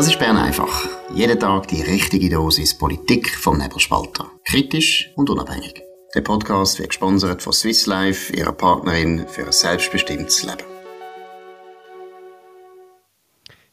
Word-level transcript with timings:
Das 0.00 0.08
ist 0.08 0.18
Bern 0.18 0.38
einfach. 0.38 0.88
Jeden 1.14 1.38
Tag 1.38 1.68
die 1.68 1.82
richtige 1.82 2.30
Dosis 2.30 2.78
Politik 2.78 3.36
vom 3.36 3.58
Nebelspalter. 3.58 4.30
Kritisch 4.46 5.10
und 5.14 5.28
unabhängig. 5.28 5.82
Der 6.14 6.22
Podcast 6.22 6.78
wird 6.78 6.88
gesponsert 6.88 7.42
von 7.42 7.52
Swiss 7.52 7.84
Life, 7.84 8.34
ihrer 8.34 8.52
Partnerin 8.52 9.28
für 9.28 9.44
ein 9.44 9.52
selbstbestimmtes 9.52 10.42
Leben. 10.44 10.64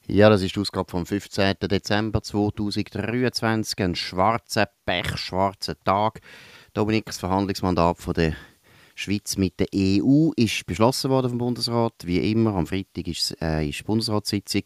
Ja, 0.07 0.29
das 0.29 0.41
ist 0.41 0.54
die 0.54 0.59
Ausgabe 0.59 0.91
vom 0.91 1.05
15. 1.05 1.55
Dezember 1.61 2.21
2023. 2.21 3.79
Ein 3.79 3.96
schwarzer, 3.96 4.68
pechschwarzer 4.86 5.82
Tag. 5.86 6.19
Dominik, 6.73 7.05
das 7.05 7.19
Verhandlungsmandat 7.19 8.00
von 8.00 8.14
der 8.14 8.33
Schweiz 8.96 9.37
mit 9.37 9.61
der 9.61 9.68
EU 9.73 10.32
ist 10.36 10.65
beschlossen 10.65 11.09
worden 11.09 11.29
vom 11.29 11.37
Bundesrat. 11.37 11.93
Wie 12.04 12.32
immer, 12.32 12.54
am 12.55 12.68
Freitag 12.68 13.07
ist, 13.07 13.33
äh, 13.41 13.69
ist 13.69 13.86
Bundesratssitzung. 13.86 14.64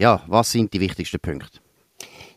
Ja, 0.00 0.22
was 0.28 0.50
sind 0.50 0.72
die 0.72 0.80
wichtigsten 0.80 1.20
Punkte? 1.20 1.58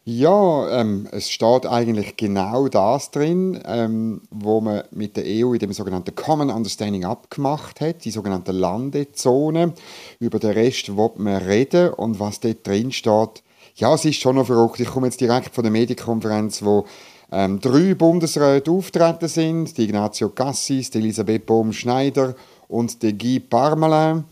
Ja, 0.04 0.82
ähm, 0.82 1.08
es 1.14 1.32
steht 1.32 1.66
eigentlich 1.66 2.18
genau 2.18 2.68
das 2.68 3.10
drin, 3.10 3.58
ähm, 3.64 4.20
wo 4.32 4.60
man 4.60 4.84
mit 4.92 5.16
der 5.16 5.24
EU 5.26 5.54
in 5.54 5.60
dem 5.60 5.72
sogenannten 5.72 6.14
Common 6.14 6.50
Understanding 6.50 7.06
abgemacht 7.06 7.80
hat, 7.80 8.04
die 8.04 8.12
sogenannte 8.12 8.52
Landezone. 8.52 9.72
Über 10.20 10.40
den 10.40 10.52
Rest 10.52 10.98
wird 10.98 11.20
man 11.20 11.38
reden 11.38 11.94
und 11.94 12.20
was 12.20 12.42
dort 12.42 12.68
drin 12.68 12.92
steht, 12.92 13.44
ja, 13.76 13.94
es 13.94 14.04
ist 14.04 14.20
schon 14.20 14.36
noch 14.36 14.48
verrückt. 14.48 14.82
Ich 14.82 14.90
komme 14.90 15.08
jetzt 15.08 15.22
direkt 15.22 15.56
von 15.56 15.64
der 15.64 15.72
Medienkonferenz, 15.72 16.64
wo 16.64 16.86
ähm, 17.32 17.62
drei 17.62 17.94
Bundesräte 17.94 18.72
auftreten 18.72 19.30
sind, 19.30 19.78
die 19.78 19.86
Ignazio 19.86 20.28
Cassis, 20.28 20.90
die 20.90 20.98
Elisabeth 20.98 21.46
Bohm-Schneider 21.46 22.36
und 22.68 23.02
die 23.02 23.18
Guy 23.18 23.40
Parmelin 23.40 24.26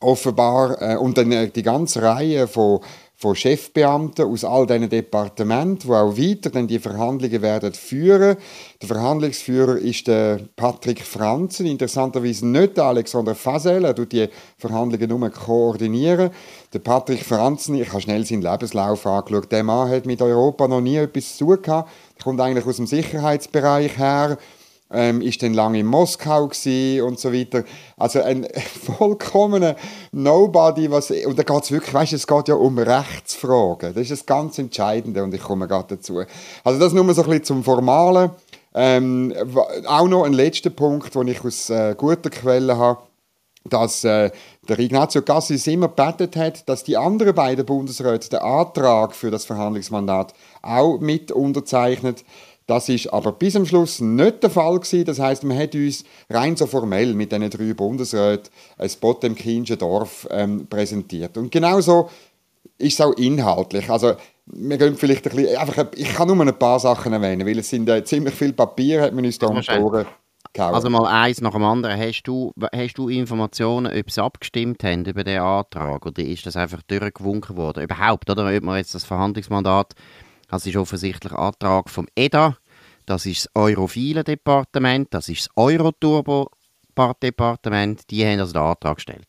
offenbar 0.00 0.80
äh, 0.80 0.96
und 0.96 1.16
dann 1.18 1.32
äh, 1.32 1.48
die 1.48 1.62
ganze 1.62 2.02
Reihe 2.02 2.46
von, 2.46 2.80
von 3.18 3.34
Chefbeamten 3.34 4.26
aus 4.26 4.44
all 4.44 4.66
diesen 4.66 4.90
Departementen, 4.90 5.88
die 5.88 5.94
auch 5.94 6.16
weiter 6.16 6.50
dann 6.50 6.66
die 6.66 6.78
Verhandlungen 6.78 7.40
werden 7.40 7.72
führen. 7.72 8.36
Der 8.82 8.88
Verhandlungsführer 8.88 9.78
ist 9.78 10.06
der 10.06 10.40
Patrick 10.54 11.02
Franzen, 11.02 11.64
interessanterweise 11.64 12.46
nicht 12.46 12.76
der 12.76 12.84
Alexander 12.84 13.34
Fasel, 13.34 13.86
er 13.86 13.94
tut 13.94 14.12
die 14.12 14.28
Verhandlungen 14.58 15.08
nur 15.08 15.30
koordinieren. 15.30 16.30
Der 16.74 16.78
Patrick 16.80 17.24
Franzen, 17.24 17.76
ich 17.76 17.90
habe 17.90 18.02
schnell 18.02 18.26
seinen 18.26 18.42
Lebenslauf 18.42 19.06
angeschaut, 19.06 19.50
der 19.50 19.64
Mann 19.64 19.90
hat 19.90 20.04
mit 20.04 20.20
Europa 20.20 20.68
noch 20.68 20.82
nie 20.82 20.96
etwas 20.96 21.38
zu 21.38 21.46
tun 21.46 21.62
gehabt, 21.62 21.90
er 22.18 22.24
kommt 22.24 22.40
eigentlich 22.40 22.66
aus 22.66 22.76
dem 22.76 22.86
Sicherheitsbereich 22.86 23.96
her, 23.96 24.36
ähm, 24.90 25.20
ist 25.20 25.42
dann 25.42 25.54
lange 25.54 25.80
in 25.80 25.86
Moskau 25.86 26.44
und 26.44 27.18
so 27.18 27.32
weiter. 27.32 27.64
Also 27.96 28.22
ein 28.22 28.46
vollkommener 28.98 29.76
Nobody, 30.12 30.90
was, 30.90 31.10
und 31.10 31.38
da 31.38 31.42
geht 31.42 31.64
es 31.64 31.72
wirklich, 31.72 31.94
weißt, 31.94 32.12
es 32.12 32.26
geht 32.26 32.48
ja 32.48 32.54
um 32.54 32.78
Rechtsfragen, 32.78 33.94
das 33.94 34.02
ist 34.04 34.10
das 34.12 34.26
ganz 34.26 34.58
Entscheidende 34.58 35.22
und 35.22 35.34
ich 35.34 35.42
komme 35.42 35.66
gerade 35.66 35.96
dazu. 35.96 36.22
Also 36.64 36.78
das 36.78 36.92
nur 36.92 37.04
so 37.14 37.22
ein 37.22 37.28
bisschen 37.28 37.44
zum 37.44 37.64
Formalen. 37.64 38.30
Ähm, 38.74 39.32
auch 39.86 40.06
noch 40.06 40.24
ein 40.24 40.34
letzter 40.34 40.68
Punkt, 40.68 41.14
den 41.14 41.28
ich 41.28 41.42
aus 41.42 41.70
äh, 41.70 41.94
guter 41.96 42.28
Quelle 42.28 42.76
habe, 42.76 43.00
dass 43.64 44.04
äh, 44.04 44.30
der 44.68 44.78
Ignazio 44.78 45.22
Cassis 45.22 45.66
immer 45.66 45.88
gebetet 45.88 46.36
hat, 46.36 46.68
dass 46.68 46.84
die 46.84 46.96
anderen 46.96 47.34
beiden 47.34 47.64
Bundesräte 47.64 48.28
den 48.28 48.40
Antrag 48.40 49.14
für 49.14 49.30
das 49.30 49.44
Verhandlungsmandat 49.44 50.34
auch 50.62 50.98
mit 50.98 51.32
unterzeichnet. 51.32 52.24
Das 52.66 52.88
ist 52.88 53.12
aber 53.12 53.32
bis 53.32 53.52
zum 53.52 53.64
Schluss 53.64 54.00
nicht 54.00 54.42
der 54.42 54.50
Fall 54.50 54.80
gewesen. 54.80 55.04
Das 55.04 55.20
heißt, 55.20 55.44
man 55.44 55.56
hat 55.56 55.74
uns 55.74 56.04
rein 56.28 56.56
so 56.56 56.66
formell 56.66 57.14
mit 57.14 57.30
diesen 57.30 57.48
drei 57.48 57.74
Bundesräten 57.74 58.50
ein 58.76 58.90
Potemkinsche 59.00 59.76
Dorf 59.76 60.26
ähm, 60.30 60.66
präsentiert. 60.66 61.38
Und 61.38 61.52
genauso 61.52 62.10
ist 62.78 62.94
es 62.94 63.00
auch 63.00 63.12
inhaltlich. 63.14 63.88
Also 63.88 64.14
wir 64.46 64.78
gehen 64.78 64.96
vielleicht 64.96 65.28
ein 65.28 65.36
bisschen, 65.36 65.56
einfach, 65.56 65.86
ich 65.94 66.12
kann 66.14 66.28
nur 66.28 66.40
ein 66.40 66.58
paar 66.58 66.80
Sachen 66.80 67.12
erwähnen, 67.12 67.46
weil 67.46 67.58
es 67.58 67.70
sind 67.70 67.88
äh, 67.88 68.04
ziemlich 68.04 68.34
viel 68.34 68.52
Papier, 68.52 69.02
hat 69.02 69.14
man 69.14 69.24
uns 69.24 69.38
da 69.38 69.46
um 69.46 69.60
die 69.60 69.70
Ohren 69.70 70.06
gehauen. 70.52 70.74
Also 70.74 70.90
mal 70.90 71.06
eins 71.06 71.40
nach 71.40 71.52
dem 71.52 71.64
anderen. 71.64 71.98
Hast 72.00 72.22
du, 72.24 72.52
hast 72.74 72.94
du 72.94 73.08
Informationen, 73.08 73.92
ob 73.96 74.10
sie 74.10 74.22
abgestimmt 74.22 74.82
haben 74.82 75.04
über 75.04 75.22
den 75.22 75.40
Antrag 75.40 76.04
oder 76.04 76.22
ist 76.22 76.46
das 76.46 76.56
einfach 76.56 76.82
durchgewunken 76.82 77.56
worden? 77.56 77.84
Überhaupt, 77.84 78.28
oder? 78.28 78.46
Ob 78.54 78.62
man 78.62 78.78
jetzt 78.78 78.94
das 78.94 79.04
Verhandlungsmandat 79.04 79.94
das 80.48 80.66
ist 80.66 80.76
offensichtlich 80.76 81.32
ein 81.32 81.38
Antrag 81.38 81.90
vom 81.90 82.06
EDA, 82.14 82.56
das 83.06 83.26
ist 83.26 83.46
das 83.46 83.50
Europhile 83.54 84.22
Departement, 84.24 85.14
das 85.14 85.28
ist 85.28 85.46
das 85.46 85.56
Euroturbo-Departement, 85.56 88.10
die 88.10 88.26
haben 88.26 88.40
also 88.40 88.52
den 88.52 88.62
Antrag 88.62 88.96
gestellt. 88.96 89.28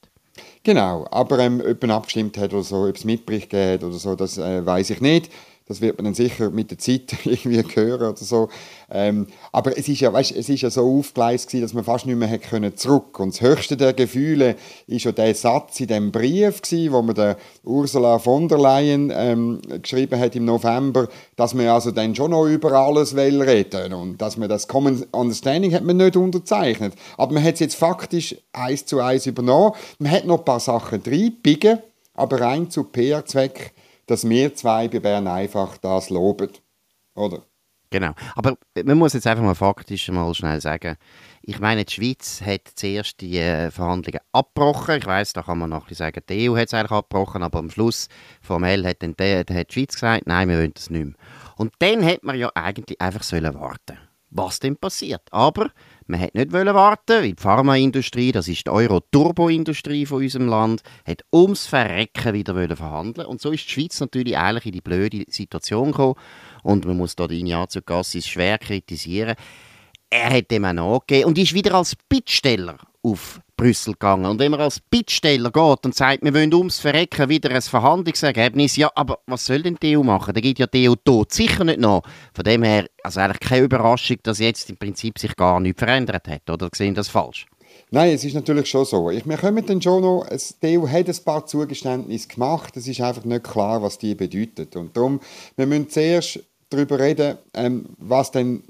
Genau, 0.63 1.05
aber 1.11 1.39
ähm, 1.39 1.61
ob 1.67 1.81
man 1.81 1.91
abgestimmt 1.91 2.37
hat 2.37 2.53
oder 2.53 2.63
so, 2.63 2.87
ob 2.87 2.95
es 2.95 3.03
Mitbericht 3.05 3.49
gegeben 3.49 3.85
oder 3.85 3.97
so, 3.97 4.15
das 4.15 4.37
äh, 4.37 4.65
weiß 4.65 4.91
ich 4.91 5.01
nicht. 5.01 5.31
Das 5.67 5.81
wird 5.81 5.97
man 5.97 6.05
dann 6.05 6.13
sicher 6.13 6.49
mit 6.49 6.71
der 6.71 6.77
Zeit 6.77 7.13
irgendwie 7.25 7.61
hören 7.75 8.09
oder 8.09 8.15
so. 8.15 8.49
Ähm, 8.89 9.27
aber 9.51 9.77
es 9.77 9.89
ist 9.89 9.99
ja, 9.99 10.13
weißt, 10.13 10.31
es 10.35 10.47
ist 10.47 10.61
ja 10.61 10.69
so 10.69 10.99
aufgeleist 10.99 11.53
dass 11.53 11.73
man 11.73 11.83
fast 11.83 12.05
nicht 12.05 12.17
mehr 12.17 12.27
hätte 12.27 12.47
können 12.47 12.75
zurück. 12.77 13.19
Und 13.19 13.33
das 13.33 13.41
höchste 13.41 13.75
der 13.75 13.93
Gefühle 13.93 14.55
ist 14.87 15.03
ja 15.05 15.11
der 15.11 15.35
Satz 15.35 15.79
in 15.79 15.87
dem 15.87 16.11
Brief 16.11 16.61
gewesen, 16.61 16.93
wo 16.93 17.01
man 17.01 17.15
der 17.15 17.37
Ursula 17.63 18.19
von 18.19 18.47
der 18.47 18.57
Leyen 18.57 19.11
ähm, 19.13 19.61
geschrieben 19.81 20.19
hat 20.19 20.35
im 20.35 20.45
November, 20.45 21.07
dass 21.35 21.53
man 21.53 21.67
also 21.67 21.91
dann 21.91 22.15
schon 22.15 22.31
noch 22.31 22.45
über 22.45 22.71
alles 22.73 23.15
will 23.15 23.41
reden 23.41 23.93
und 23.93 24.21
dass 24.21 24.37
man 24.37 24.49
das 24.49 24.67
Common 24.67 25.05
Understanding 25.11 25.73
hat 25.73 25.83
man 25.83 25.97
nicht 25.97 26.15
unterzeichnet. 26.15 26.93
Aber 27.17 27.33
man 27.33 27.43
hat 27.43 27.55
es 27.55 27.59
jetzt 27.59 27.75
faktisch 27.75 28.35
eins 28.53 28.85
zu 28.85 29.01
eins 29.01 29.25
übernommen. 29.25 29.73
Man 29.99 30.11
hat 30.11 30.25
noch 30.25 30.39
ein 30.39 30.45
paar 30.45 30.59
Sachen 30.59 31.01
reinbiegen, 31.05 31.79
aber 32.13 32.41
rein 32.41 32.69
zu 32.69 32.83
PR-Zweck 32.83 33.73
dass 34.07 34.27
wir 34.27 34.55
zwei 34.55 34.87
bei 34.87 34.99
Bern 34.99 35.27
einfach 35.27 35.77
das 35.77 36.09
loben. 36.09 36.49
Oder? 37.15 37.43
Genau. 37.89 38.11
Aber 38.35 38.57
man 38.83 38.97
muss 38.97 39.13
jetzt 39.13 39.27
einfach 39.27 39.43
mal 39.43 39.55
faktisch 39.55 40.09
mal 40.09 40.33
schnell 40.33 40.59
sagen, 40.59 40.97
ich 41.41 41.59
meine, 41.59 41.85
die 41.85 41.93
Schweiz 41.93 42.41
hat 42.41 42.61
zuerst 42.75 43.21
die 43.21 43.37
äh, 43.37 43.71
Verhandlungen 43.71 44.19
abgebrochen. 44.33 44.97
Ich 44.97 45.05
weiß, 45.05 45.33
da 45.33 45.43
kann 45.43 45.59
man 45.59 45.69
noch 45.69 45.89
sagen, 45.91 46.21
die 46.27 46.49
EU 46.49 46.57
hat 46.57 46.67
es 46.67 46.73
eigentlich 46.73 46.91
abgebrochen, 46.91 47.43
aber 47.43 47.59
am 47.59 47.69
Schluss 47.69 48.09
formell 48.41 48.85
hat, 48.85 49.01
dann 49.03 49.15
die, 49.15 49.37
hat 49.37 49.49
die 49.49 49.73
Schweiz 49.73 49.93
gesagt, 49.93 50.27
nein, 50.27 50.49
wir 50.49 50.57
wollen 50.57 50.73
das 50.73 50.89
nicht 50.89 51.05
mehr. 51.05 51.15
Und 51.55 51.73
dann 51.79 52.01
hätte 52.01 52.25
man 52.25 52.37
ja 52.37 52.51
eigentlich 52.55 52.99
einfach 52.99 53.23
sollen 53.23 53.53
warten 53.55 53.97
was 54.29 54.59
denn 54.59 54.77
passiert. 54.77 55.21
Aber 55.31 55.71
man 56.09 56.19
hat 56.19 56.35
nicht 56.35 56.51
warten, 56.51 57.13
weil 57.21 57.33
die 57.33 57.41
Pharmaindustrie, 57.41 58.31
das 58.31 58.47
ist 58.47 58.67
die 58.67 58.71
Euro-Turbo-Industrie 58.71 60.05
von 60.05 60.23
unserem 60.23 60.47
Land, 60.47 60.81
hat 61.05 61.23
ums 61.33 61.67
Verrecken 61.67 62.33
wieder 62.33 62.75
verhandeln 62.75 63.27
Und 63.27 63.41
so 63.41 63.51
ist 63.51 63.65
die 63.65 63.71
Schweiz 63.71 63.99
natürlich 63.99 64.37
eigentlich 64.37 64.67
in 64.67 64.71
die 64.71 64.81
blöde 64.81 65.25
Situation 65.29 65.91
gekommen. 65.91 66.15
Und 66.63 66.85
man 66.85 66.97
muss 66.97 67.15
da 67.15 67.27
die 67.27 67.39
Ignazio 67.39 67.81
Cassis 67.81 68.27
schwer 68.27 68.57
kritisieren. 68.57 69.35
Er 70.09 70.29
hat 70.29 70.51
dem 70.51 70.65
auch 70.65 70.73
nachgegeben 70.73 71.27
und 71.27 71.37
ist 71.37 71.53
wieder 71.53 71.75
als 71.75 71.95
Bittsteller 72.07 72.77
auf 73.03 73.41
Brüssel 73.57 73.93
gegangen. 73.93 74.25
Und 74.25 74.39
wenn 74.39 74.51
man 74.51 74.61
als 74.61 74.79
Bittsteller 74.79 75.51
geht 75.51 75.85
und 75.85 75.95
sagt, 75.95 76.23
wir 76.23 76.33
wollen 76.33 76.53
ums 76.53 76.79
Verrecken 76.79 77.27
wieder 77.27 77.49
ein 77.49 77.61
Verhandlungsergebnis, 77.61 78.77
ja, 78.77 78.91
aber 78.95 79.19
was 79.25 79.45
soll 79.45 79.63
denn 79.63 79.77
die 79.81 79.97
EU 79.97 80.03
machen? 80.03 80.33
Da 80.33 80.39
geht 80.39 80.59
ja 80.59 80.67
die 80.67 80.87
EU 80.87 80.95
tot 81.03 81.33
sicher 81.33 81.63
nicht 81.63 81.79
nach. 81.79 82.01
Von 82.33 82.43
dem 82.45 82.63
her, 82.63 82.87
also 83.03 83.19
eigentlich 83.19 83.39
keine 83.39 83.65
Überraschung, 83.65 84.17
dass 84.23 84.39
jetzt 84.39 84.69
im 84.69 84.77
Prinzip 84.77 85.19
sich 85.19 85.35
gar 85.35 85.59
nichts 85.59 85.79
verändert 85.79 86.27
hat. 86.27 86.49
Oder 86.49 86.69
sehen 86.73 86.95
das 86.95 87.09
falsch? 87.09 87.47
Nein, 87.89 88.13
es 88.13 88.23
ist 88.23 88.33
natürlich 88.33 88.69
schon 88.69 88.85
so. 88.85 89.09
Ich, 89.09 89.25
wir 89.25 89.37
kommen 89.37 89.65
dann 89.65 89.81
schon 89.81 90.01
noch, 90.01 90.27
die 90.61 90.77
EU 90.77 90.87
hat 90.87 91.07
ein 91.07 91.23
paar 91.23 91.45
Zugeständnisse 91.45 92.27
gemacht, 92.27 92.75
es 92.75 92.87
ist 92.87 93.01
einfach 93.01 93.23
nicht 93.23 93.43
klar, 93.43 93.81
was 93.81 93.97
die 93.97 94.13
bedeuten. 94.13 94.67
Und 94.77 94.95
darum, 94.95 95.19
wir 95.55 95.65
müssen 95.65 95.89
zuerst 95.89 96.39
darüber 96.69 96.99
reden, 96.99 97.37
ähm, 97.53 97.85
was 97.97 98.31
dann 98.31 98.63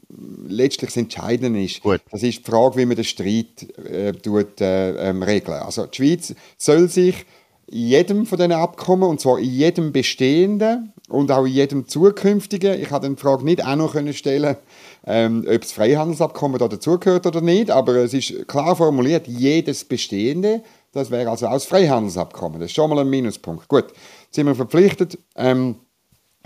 letztlich 0.47 0.91
das 0.91 0.97
Entscheidende 0.97 1.63
ist. 1.63 1.81
Gut. 1.81 2.01
Das 2.11 2.23
ist 2.23 2.39
die 2.39 2.51
Frage, 2.51 2.77
wie 2.77 2.85
man 2.85 2.95
den 2.95 3.05
Streit 3.05 3.67
äh, 3.85 4.13
tut, 4.13 4.61
äh, 4.61 5.09
ähm, 5.09 5.23
regeln. 5.23 5.59
Also 5.59 5.85
die 5.85 5.95
Schweiz 5.95 6.35
soll 6.57 6.89
sich 6.89 7.25
in 7.67 7.87
jedem 7.87 8.25
von 8.25 8.37
diesen 8.37 8.53
Abkommen, 8.53 9.09
und 9.09 9.19
zwar 9.19 9.39
in 9.39 9.49
jedem 9.49 9.91
bestehenden 9.91 10.93
und 11.09 11.31
auch 11.31 11.45
in 11.45 11.51
jedem 11.51 11.87
zukünftigen, 11.87 12.79
ich 12.79 12.91
habe 12.91 13.09
die 13.09 13.15
Frage 13.15 13.43
nicht 13.43 13.65
auch 13.65 13.75
noch 13.75 13.93
können 13.93 14.13
stellen 14.13 14.55
ähm, 15.07 15.45
ob 15.49 15.61
das 15.61 15.71
Freihandelsabkommen 15.71 16.59
da 16.59 16.67
dazugehört 16.67 17.25
oder 17.25 17.39
nicht, 17.39 17.71
aber 17.71 17.95
es 17.95 18.13
ist 18.13 18.47
klar 18.47 18.75
formuliert, 18.75 19.25
jedes 19.27 19.85
bestehende, 19.85 20.61
das 20.91 21.09
wäre 21.11 21.29
also 21.29 21.47
auch 21.47 21.53
das 21.53 21.65
Freihandelsabkommen. 21.65 22.59
Das 22.59 22.69
ist 22.69 22.75
schon 22.75 22.89
mal 22.89 22.99
ein 22.99 23.09
Minuspunkt. 23.09 23.69
Gut, 23.69 23.85
sind 24.31 24.47
wir 24.47 24.55
verpflichtet, 24.55 25.17
ähm, 25.37 25.75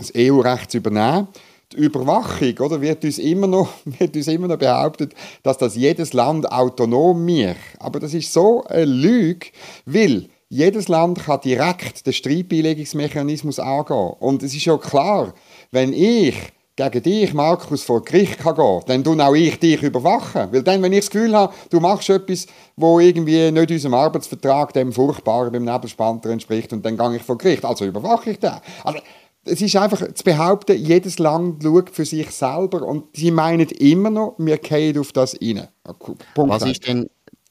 das 0.02 0.12
EU-Recht 0.16 0.70
zu 0.70 0.78
übernehmen. 0.78 1.28
Die 1.72 1.78
Überwachung 1.78 2.58
oder, 2.58 2.80
wird, 2.80 3.04
uns 3.04 3.18
immer 3.18 3.46
noch, 3.46 3.68
wird 3.84 4.14
uns 4.14 4.28
immer 4.28 4.48
noch 4.48 4.58
behauptet, 4.58 5.14
dass 5.42 5.58
das 5.58 5.76
jedes 5.76 6.12
Land 6.12 6.50
autonom 6.50 7.24
macht. 7.24 7.56
Aber 7.78 8.00
das 8.00 8.14
ist 8.14 8.32
so 8.32 8.64
eine 8.64 8.84
Lüge, 8.84 9.46
weil 9.86 10.28
jedes 10.48 10.88
Land 10.88 11.24
kann 11.24 11.40
direkt 11.40 12.06
den 12.06 12.12
Streitbeilegungsmechanismus 12.12 13.58
angehen. 13.58 14.12
Und 14.20 14.42
es 14.42 14.54
ist 14.54 14.66
ja 14.66 14.76
klar, 14.76 15.32
wenn 15.70 15.94
ich 15.94 16.36
gegen 16.74 17.02
dich, 17.02 17.34
Markus, 17.34 17.82
vor 17.82 18.02
Gericht 18.02 18.38
kann 18.38 18.56
gehen 18.56 18.80
dann 18.86 19.04
tun 19.04 19.20
auch 19.20 19.34
ich 19.34 19.58
dich 19.58 19.82
überwachen. 19.82 20.48
Weil 20.52 20.62
dann, 20.62 20.82
wenn 20.82 20.92
ich 20.92 21.00
das 21.00 21.10
Gefühl 21.10 21.34
habe, 21.34 21.52
du 21.70 21.80
machst 21.80 22.08
etwas, 22.08 22.46
wo 22.76 22.98
irgendwie 22.98 23.50
nicht 23.50 23.70
unserem 23.70 23.94
Arbeitsvertrag, 23.94 24.72
dem 24.72 24.92
Furchtbaren 24.92 25.52
beim 25.52 25.64
Nebelspalter 25.64 26.30
entspricht, 26.30 26.72
und 26.72 26.84
dann 26.84 26.96
gehe 26.96 27.16
ich 27.16 27.22
vor 27.22 27.36
Gericht. 27.36 27.64
Also 27.64 27.84
überwache 27.84 28.30
ich 28.30 28.38
den. 28.38 28.52
Also, 28.84 29.00
es 29.44 29.60
ist 29.60 29.76
einfach 29.76 30.12
zu 30.12 30.24
behaupten, 30.24 30.76
jedes 30.76 31.18
Land 31.18 31.62
schaut 31.62 31.90
für 31.90 32.04
sich 32.04 32.30
selber 32.30 32.82
und 32.82 33.16
sie 33.16 33.30
meinen 33.30 33.68
immer 33.68 34.10
noch, 34.10 34.36
wir 34.38 34.58
gehen 34.58 34.98
auf 34.98 35.12
das 35.12 35.36
rein. 35.40 35.68
Punkt 35.98 36.24
was 36.34 36.64
ist 36.64 36.86
denn 36.86 37.08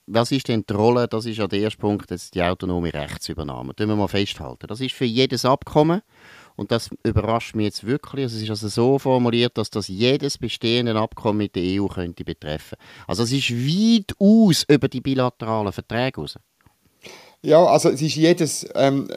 was 0.07 0.31
ist 0.31 0.47
denn 0.47 0.65
die 0.67 0.73
Rolle, 0.73 1.07
das 1.07 1.25
ist 1.25 1.37
ja 1.37 1.47
der 1.47 1.59
erste 1.59 1.79
Punkt, 1.79 2.11
das 2.11 2.23
ist 2.23 2.35
die 2.35 2.43
autonome 2.43 2.93
Rechtsübernahme. 2.93 3.73
Das 3.73 3.85
müssen 3.85 3.97
wir 3.97 4.03
mal 4.03 4.07
festhalten. 4.07 4.67
Das 4.67 4.81
ist 4.81 4.93
für 4.93 5.05
jedes 5.05 5.45
Abkommen 5.45 6.01
und 6.55 6.71
das 6.71 6.89
überrascht 7.03 7.55
mich 7.55 7.65
jetzt 7.65 7.85
wirklich. 7.85 8.23
Also 8.23 8.37
es 8.37 8.43
ist 8.43 8.49
also 8.49 8.67
so 8.67 8.99
formuliert, 8.99 9.57
dass 9.57 9.69
das 9.69 9.87
jedes 9.87 10.37
bestehende 10.37 10.95
Abkommen 10.95 11.37
mit 11.37 11.55
der 11.55 11.81
EU 11.81 11.87
könnte 11.87 12.25
betreffen. 12.25 12.77
Also 13.07 13.23
es 13.23 13.31
ist 13.31 13.51
weit 13.51 14.13
aus 14.19 14.65
über 14.67 14.89
die 14.89 15.01
bilateralen 15.01 15.71
Verträge 15.71 16.19
raus. 16.19 16.35
Ja, 17.41 17.63
also 17.65 17.89
es 17.89 18.01
ist 18.01 18.15
jedes, 18.15 18.67
ähm, 18.75 19.07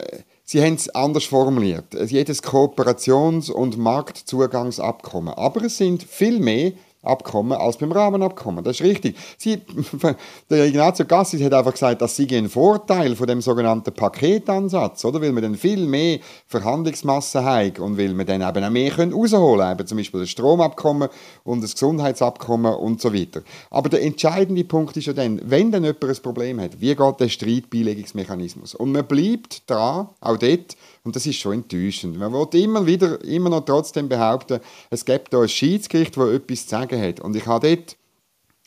Sie 0.46 0.62
haben 0.62 0.74
es 0.74 0.90
anders 0.90 1.24
formuliert, 1.24 1.94
jedes 2.10 2.42
Kooperations- 2.42 3.50
und 3.50 3.78
Marktzugangsabkommen. 3.78 5.32
Aber 5.32 5.62
es 5.62 5.78
sind 5.78 6.02
viel 6.02 6.38
mehr 6.38 6.72
Abkommen 7.04 7.52
als 7.52 7.76
beim 7.76 7.92
Rahmenabkommen. 7.92 8.64
Das 8.64 8.80
ist 8.80 8.86
richtig. 8.86 9.16
Sie, 9.36 9.60
der 10.50 10.66
Ignazio 10.66 11.06
Gassis 11.06 11.42
hat 11.42 11.54
einfach 11.54 11.72
gesagt, 11.72 12.02
das 12.02 12.16
sei 12.16 12.26
ein 12.30 12.48
Vorteil 12.48 13.16
von 13.16 13.26
dem 13.26 13.40
sogenannten 13.40 13.92
Paketansatz, 13.92 15.04
oder? 15.04 15.20
Weil 15.20 15.32
man 15.32 15.42
dann 15.42 15.54
viel 15.54 15.86
mehr 15.86 16.18
Verhandlungsmasse 16.46 17.44
hat 17.44 17.78
und 17.78 17.98
weil 17.98 18.14
man 18.14 18.26
dann 18.26 18.42
eben 18.42 18.64
auch 18.64 18.70
mehr 18.70 18.92
rausholen 18.96 19.76
können, 19.76 19.86
zum 19.86 19.98
Beispiel 19.98 20.20
das 20.20 20.30
Stromabkommen 20.30 21.08
und 21.44 21.62
das 21.62 21.74
Gesundheitsabkommen 21.74 22.74
und 22.74 23.00
so 23.00 23.12
weiter. 23.12 23.42
Aber 23.70 23.88
der 23.88 24.02
entscheidende 24.02 24.64
Punkt 24.64 24.96
ist 24.96 25.06
ja 25.06 25.12
dann, 25.12 25.40
wenn 25.44 25.70
dann 25.70 25.84
jemand 25.84 26.04
ein 26.04 26.22
Problem 26.22 26.60
hat, 26.60 26.80
wie 26.80 26.94
geht 26.94 27.20
der 27.20 27.28
Streitbeilegungsmechanismus? 27.28 28.74
Und 28.74 28.92
man 28.92 29.06
bleibt 29.06 29.68
dran, 29.68 30.08
auch 30.20 30.36
dort, 30.36 30.76
und 31.04 31.14
das 31.14 31.26
ist 31.26 31.36
schon 31.36 31.52
enttäuschend. 31.52 32.18
Man 32.18 32.32
will 32.32 32.48
immer 32.60 32.86
wieder, 32.86 33.22
immer 33.24 33.50
noch 33.50 33.64
trotzdem 33.64 34.08
behaupten, 34.08 34.60
es 34.90 35.04
gibt 35.04 35.32
da 35.32 35.42
ein 35.42 35.48
Schiedsgericht, 35.48 36.16
das 36.16 36.30
etwas 36.30 36.62
zu 36.62 36.70
sagen 36.70 37.00
hat. 37.00 37.20
Und 37.20 37.36
ich 37.36 37.46
habe 37.46 37.76
dort 37.76 37.96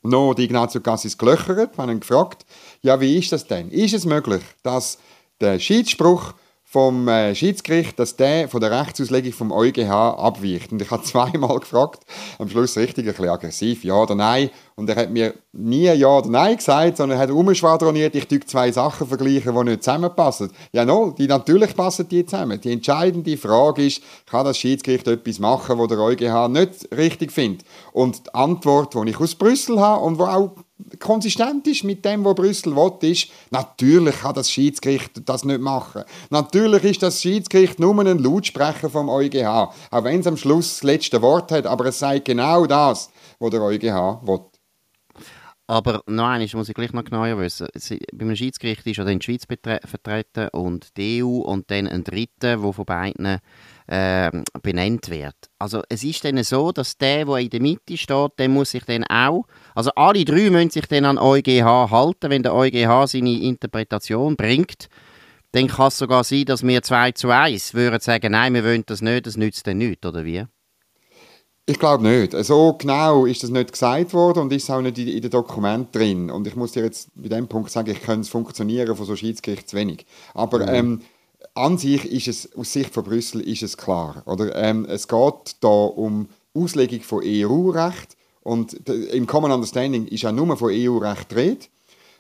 noch 0.04 0.36
die 0.36 0.44
Ignazio 0.44 0.80
Cassis 0.80 1.18
gelöchert, 1.18 1.78
habe 1.78 1.92
ihn 1.92 2.00
gefragt, 2.00 2.46
ja, 2.82 3.02
wie 3.02 3.18
ist 3.18 3.32
das 3.32 3.48
denn? 3.48 3.72
Ist 3.72 3.96
es 3.96 4.06
möglich, 4.06 4.44
dass 4.62 5.00
der 5.42 5.60
Schiedsspruch 5.60 6.34
vom 6.70 7.08
äh, 7.08 7.34
Schiedsgericht, 7.34 7.98
dass 7.98 8.18
der 8.18 8.50
von 8.50 8.60
der 8.60 8.72
Rechtsauslegung 8.72 9.32
vom 9.32 9.52
EuGH 9.54 9.90
abweicht. 9.90 10.74
Und 10.74 10.82
ich 10.82 10.92
habe 10.92 11.02
zweimal 11.04 11.60
gefragt, 11.60 12.04
am 12.40 12.50
Schluss 12.50 12.76
richtig 12.76 13.06
ein 13.06 13.12
bisschen 13.14 13.30
aggressiv, 13.30 13.86
ja 13.86 13.94
oder 13.94 14.16
nein. 14.16 14.50
Und 14.76 14.90
er 14.90 14.98
hat 14.98 15.10
mir 15.10 15.34
nie 15.54 15.86
Ja 15.86 16.10
oder 16.10 16.30
Nein 16.30 16.58
gesagt, 16.58 16.98
sondern 16.98 17.18
er 17.18 17.24
hat 17.24 17.32
umschwadroniert, 17.32 18.14
ich 18.16 18.28
tue 18.28 18.42
zwei 18.42 18.72
Sachen 18.72 19.08
vergleichen, 19.08 19.56
die 19.56 19.64
nicht 19.64 19.84
zusammenpassen. 19.84 20.52
Ja, 20.74 20.84
no, 20.84 21.16
die, 21.18 21.26
natürlich 21.26 21.74
passen 21.74 22.08
die 22.10 22.26
zusammen. 22.26 22.60
Die 22.60 22.74
entscheidende 22.74 23.38
Frage 23.38 23.88
ist, 23.88 24.04
kann 24.28 24.46
das 24.46 24.58
Schiedsgericht 24.58 25.08
etwas 25.08 25.40
machen, 25.40 25.80
wo 25.80 25.88
der 25.88 26.00
EuGH 26.00 26.50
nicht 26.50 26.90
richtig 26.96 27.32
findet? 27.32 27.66
Und 27.94 28.28
die 28.28 28.34
Antwort, 28.36 28.94
die 28.94 29.10
ich 29.10 29.20
aus 29.20 29.36
Brüssel 29.36 29.80
habe 29.80 30.04
und 30.04 30.20
wo 30.20 30.26
auch 30.26 30.52
konsistent 31.00 31.68
ist 31.68 31.84
mit 31.84 32.06
dem, 32.06 32.24
was 32.24 32.36
Brüssel 32.36 32.76
will, 32.76 33.12
ist, 33.12 33.30
natürlich 33.50 34.20
kann 34.20 34.36
das 34.36 34.52
Schiedsgericht 34.52 35.12
das 35.26 35.44
nicht 35.44 35.62
machen. 35.62 36.04
Natürlich 36.30 36.84
ist 36.84 37.04
das 37.04 37.22
Schiedsgericht 37.22 37.80
nur 37.80 37.98
ein 38.00 38.20
Lautsprecher 38.20 38.90
vom 38.90 39.10
EuGH, 39.10 39.46
auch 39.92 40.04
wenn 40.04 40.20
es 40.20 40.28
am 40.28 40.38
Schluss 40.38 40.76
das 40.76 40.84
letzte 40.84 41.22
Wort 41.22 41.52
hat, 41.52 41.66
aber 41.66 41.86
es 41.86 42.00
sagt 42.00 42.26
genau 42.26 42.66
das, 42.66 43.10
was 43.40 43.50
der 43.50 43.62
EuGH 43.62 44.20
will. 44.26 44.42
Aber 45.70 46.02
nein, 46.08 46.48
muss 46.54 46.70
ich 46.70 46.76
gleich 46.76 46.94
noch 46.94 47.04
genauer 47.04 47.38
wissen. 47.40 47.68
Sie, 47.76 48.00
beim 48.14 48.34
Schiedsgericht 48.34 48.88
ist 48.88 48.98
ja 48.98 49.04
dann 49.04 49.20
die 49.20 49.26
Schweiz 49.26 49.44
vertreten 49.46 50.48
und 50.54 50.96
die 50.96 51.22
EU 51.22 51.40
und 51.42 51.70
dann 51.70 51.88
ein 51.88 52.06
Dritter, 52.06 52.56
der 52.56 52.74
von 52.74 52.86
beiden 52.86 53.40
äh, 53.88 54.32
benannt 54.64 55.10
wird. 55.10 55.36
Also 55.60 55.82
es 55.90 56.06
ist 56.06 56.24
dann 56.24 56.42
so, 56.44 56.72
dass 56.72 56.98
der, 56.98 57.26
der 57.26 57.38
in 57.38 57.50
der 57.50 57.62
Mitte 57.62 57.98
steht, 57.98 58.40
der 58.40 58.48
muss 58.48 58.72
sich 58.72 58.86
dann 58.86 59.04
auch, 59.04 59.44
also 59.76 59.92
alle 59.96 60.24
drei 60.24 60.50
müssen 60.50 60.70
sich 60.70 60.86
dann 60.86 61.04
an 61.04 61.18
EuGH 61.18 61.92
halten. 61.92 62.30
Wenn 62.30 62.44
der 62.44 62.56
EuGH 62.56 63.08
seine 63.08 63.42
Interpretation 63.42 64.38
bringt, 64.38 64.88
dann 65.52 65.68
kann 65.68 65.88
es 65.88 65.98
sogar 65.98 66.24
sein, 66.24 66.46
dass 66.46 66.66
wir 66.66 66.82
2 66.82 67.12
zu 67.12 67.30
1 67.30 67.74
würden 67.74 68.00
sagen, 68.00 68.32
nein, 68.32 68.54
wir 68.54 68.64
wollen 68.64 68.84
das 68.86 69.02
nicht, 69.02 69.26
das 69.26 69.36
nützt 69.36 69.68
dann 69.68 69.80
nichts, 69.80 70.06
oder 70.06 70.24
wie? 70.24 70.46
Ich 71.70 71.80
glaube 71.80 72.08
nicht. 72.08 72.32
So 72.46 72.74
genau 72.78 73.26
ist 73.26 73.44
das 73.44 73.50
nicht 73.50 73.74
gesagt 73.74 74.14
worden 74.14 74.44
und 74.44 74.54
ist 74.54 74.70
auch 74.70 74.82
nicht 74.82 74.98
in, 75.00 75.10
in 75.10 75.22
den 75.22 75.30
Dokumenten 75.30 75.92
drin. 75.92 76.32
Und 76.32 76.48
ich 76.48 76.56
muss 76.56 76.72
dir 76.72 76.84
jetzt 76.84 77.10
bei 77.14 77.28
dem 77.28 77.50
Punkt 77.50 77.70
sagen, 77.72 77.92
ich 77.92 78.02
kann 78.02 78.22
es 78.22 78.30
funktionieren 78.30 78.96
von 78.96 79.06
so 79.06 79.18
Schiedsgericht 79.18 79.70
zu 79.70 79.76
wenig. 79.76 80.06
Aber 80.34 80.60
mhm. 80.60 80.74
ähm, 80.74 81.02
an 81.56 81.78
sich 81.78 82.10
ist 82.10 82.30
es, 82.30 82.56
aus 82.56 82.72
Sicht 82.72 82.94
von 82.94 83.04
Brüssel 83.04 83.42
ist 83.42 83.64
es 83.64 83.76
klar. 83.76 84.24
Oder? 84.26 84.56
Ähm, 84.56 84.86
es 84.86 85.10
geht 85.10 85.58
da 85.60 85.68
um 85.68 86.30
Auslegung 86.54 87.02
von 87.02 87.22
EU-Recht 87.22 88.16
und 88.42 88.88
im 88.88 89.28
Common 89.28 89.52
Understanding 89.52 90.08
ist 90.08 90.24
ja 90.24 90.32
nur 90.32 90.56
von 90.56 90.72
EU-Recht 90.72 91.36
rede. 91.36 91.66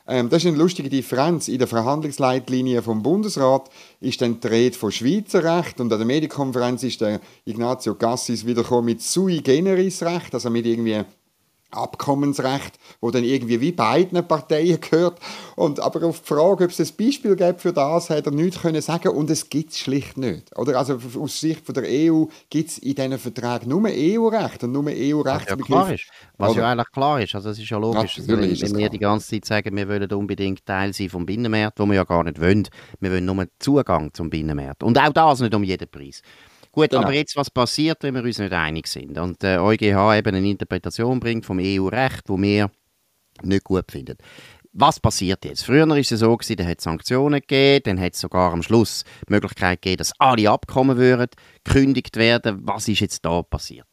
Ähm, 0.07 0.29
das 0.29 0.43
ist 0.43 0.47
eine 0.47 0.57
lustige 0.57 0.89
Differenz. 0.89 1.47
In 1.47 1.59
der 1.59 1.67
Verhandlungsleitlinie 1.67 2.81
vom 2.81 3.03
Bundesrat 3.03 3.69
ist 3.99 4.21
dann 4.21 4.39
die 4.39 4.47
Rede 4.47 4.77
von 4.77 4.91
Schweizer 4.91 5.43
Recht 5.43 5.79
und 5.81 5.91
an 5.91 5.99
der 5.99 6.07
Medienkonferenz 6.07 6.83
ist 6.83 7.01
der 7.01 7.19
Ignazio 7.45 7.95
Cassis 7.95 8.45
wiederum 8.45 8.85
mit 8.85 9.01
sui 9.01 9.41
generis 9.41 10.01
Recht, 10.03 10.33
also 10.33 10.49
mit 10.49 10.65
irgendwie 10.65 11.03
Abkommensrecht, 11.71 12.79
wo 13.01 13.11
dann 13.11 13.23
irgendwie 13.23 13.59
wie 13.59 13.71
beiden 13.71 14.25
Parteien 14.27 14.79
gehört. 14.79 15.19
Und, 15.55 15.79
aber 15.79 16.05
auf 16.07 16.21
die 16.21 16.27
Frage, 16.27 16.65
ob 16.65 16.71
es 16.71 16.79
ein 16.79 16.89
Beispiel 16.97 17.35
gibt 17.35 17.61
für 17.61 17.73
das, 17.73 18.09
hat 18.09 18.25
er 18.25 18.31
nichts 18.31 18.61
können 18.61 18.81
sagen 18.81 19.09
und 19.09 19.29
es 19.29 19.49
gibt 19.49 19.71
es 19.71 19.79
schlicht 19.79 20.17
nicht. 20.17 20.55
Oder 20.57 20.77
also 20.77 20.99
aus 21.19 21.39
Sicht 21.39 21.65
von 21.65 21.75
der 21.75 21.83
EU 21.85 22.25
gibt 22.49 22.69
es 22.69 22.77
in 22.77 22.95
diesen 22.95 23.17
Verträgen 23.17 23.69
nur 23.69 23.83
EU-Recht 23.87 24.63
und 24.63 24.71
nur 24.71 24.85
EU-Recht. 24.87 25.49
Ja, 25.49 25.55
klar 25.55 25.93
ist. 25.93 26.07
Was 26.37 26.51
oder? 26.51 26.61
ja 26.61 26.71
eigentlich 26.71 26.91
klar 26.91 27.21
ist, 27.21 27.35
also 27.35 27.49
es 27.49 27.59
ist 27.59 27.69
ja 27.69 27.77
logisch, 27.77 28.21
wenn, 28.25 28.39
wenn 28.39 28.77
wir 28.77 28.89
die 28.89 28.99
ganze 28.99 29.29
Zeit 29.29 29.45
sagen, 29.45 29.75
wir 29.75 29.87
wollen 29.89 30.11
unbedingt 30.11 30.65
Teil 30.65 30.93
sein 30.93 31.09
vom 31.09 31.25
Binnenmarkt, 31.25 31.79
wo 31.79 31.85
wir 31.85 31.95
ja 31.95 32.03
gar 32.03 32.23
nicht 32.23 32.39
wollen. 32.39 32.67
Wir 32.99 33.11
wollen 33.11 33.25
nur 33.25 33.45
Zugang 33.59 34.13
zum 34.13 34.29
Binnenmarkt. 34.29 34.83
Und 34.83 34.97
auch 34.97 35.11
das 35.11 35.41
nicht 35.41 35.53
um 35.53 35.63
jeden 35.63 35.87
Preis. 35.89 36.21
Gut, 36.77 36.91
genau. 36.91 37.01
aber 37.01 37.13
jetzt, 37.13 37.35
was 37.35 37.49
passiert, 37.49 38.03
wenn 38.03 38.13
wir 38.13 38.23
uns 38.23 38.37
nicht 38.37 38.53
einig 38.53 38.85
sind 38.85 39.17
und 39.17 39.41
der 39.41 39.63
EuGH 39.63 40.15
eben 40.15 40.35
eine 40.35 40.47
Interpretation 40.47 41.19
bringt 41.19 41.43
vom 41.43 41.57
EU-Recht, 41.59 42.25
wo 42.27 42.39
wir 42.39 42.69
nicht 43.41 43.63
gut 43.63 43.91
finden. 43.91 44.15
Was 44.73 44.99
passiert 44.99 45.43
jetzt? 45.43 45.63
Früher 45.63 45.89
war 45.89 45.97
es 45.97 46.09
so, 46.09 46.37
gewesen, 46.37 46.55
da 46.55 46.65
hat 46.65 46.77
es 46.77 46.83
Sanktionen 46.83 47.39
gegeben, 47.39 47.81
dann 47.85 47.99
hat 47.99 48.13
es 48.13 48.19
sogar 48.19 48.53
am 48.53 48.61
Schluss 48.61 49.05
die 49.27 49.33
Möglichkeit 49.33 49.81
gegeben, 49.81 49.97
dass 49.97 50.13
alle 50.19 50.51
Abkommen 50.51 50.97
würden 50.97 51.29
gekündigt 51.63 52.15
werden. 52.15 52.59
Was 52.61 52.87
ist 52.87 52.99
jetzt 52.99 53.25
da 53.25 53.41
passiert? 53.41 53.87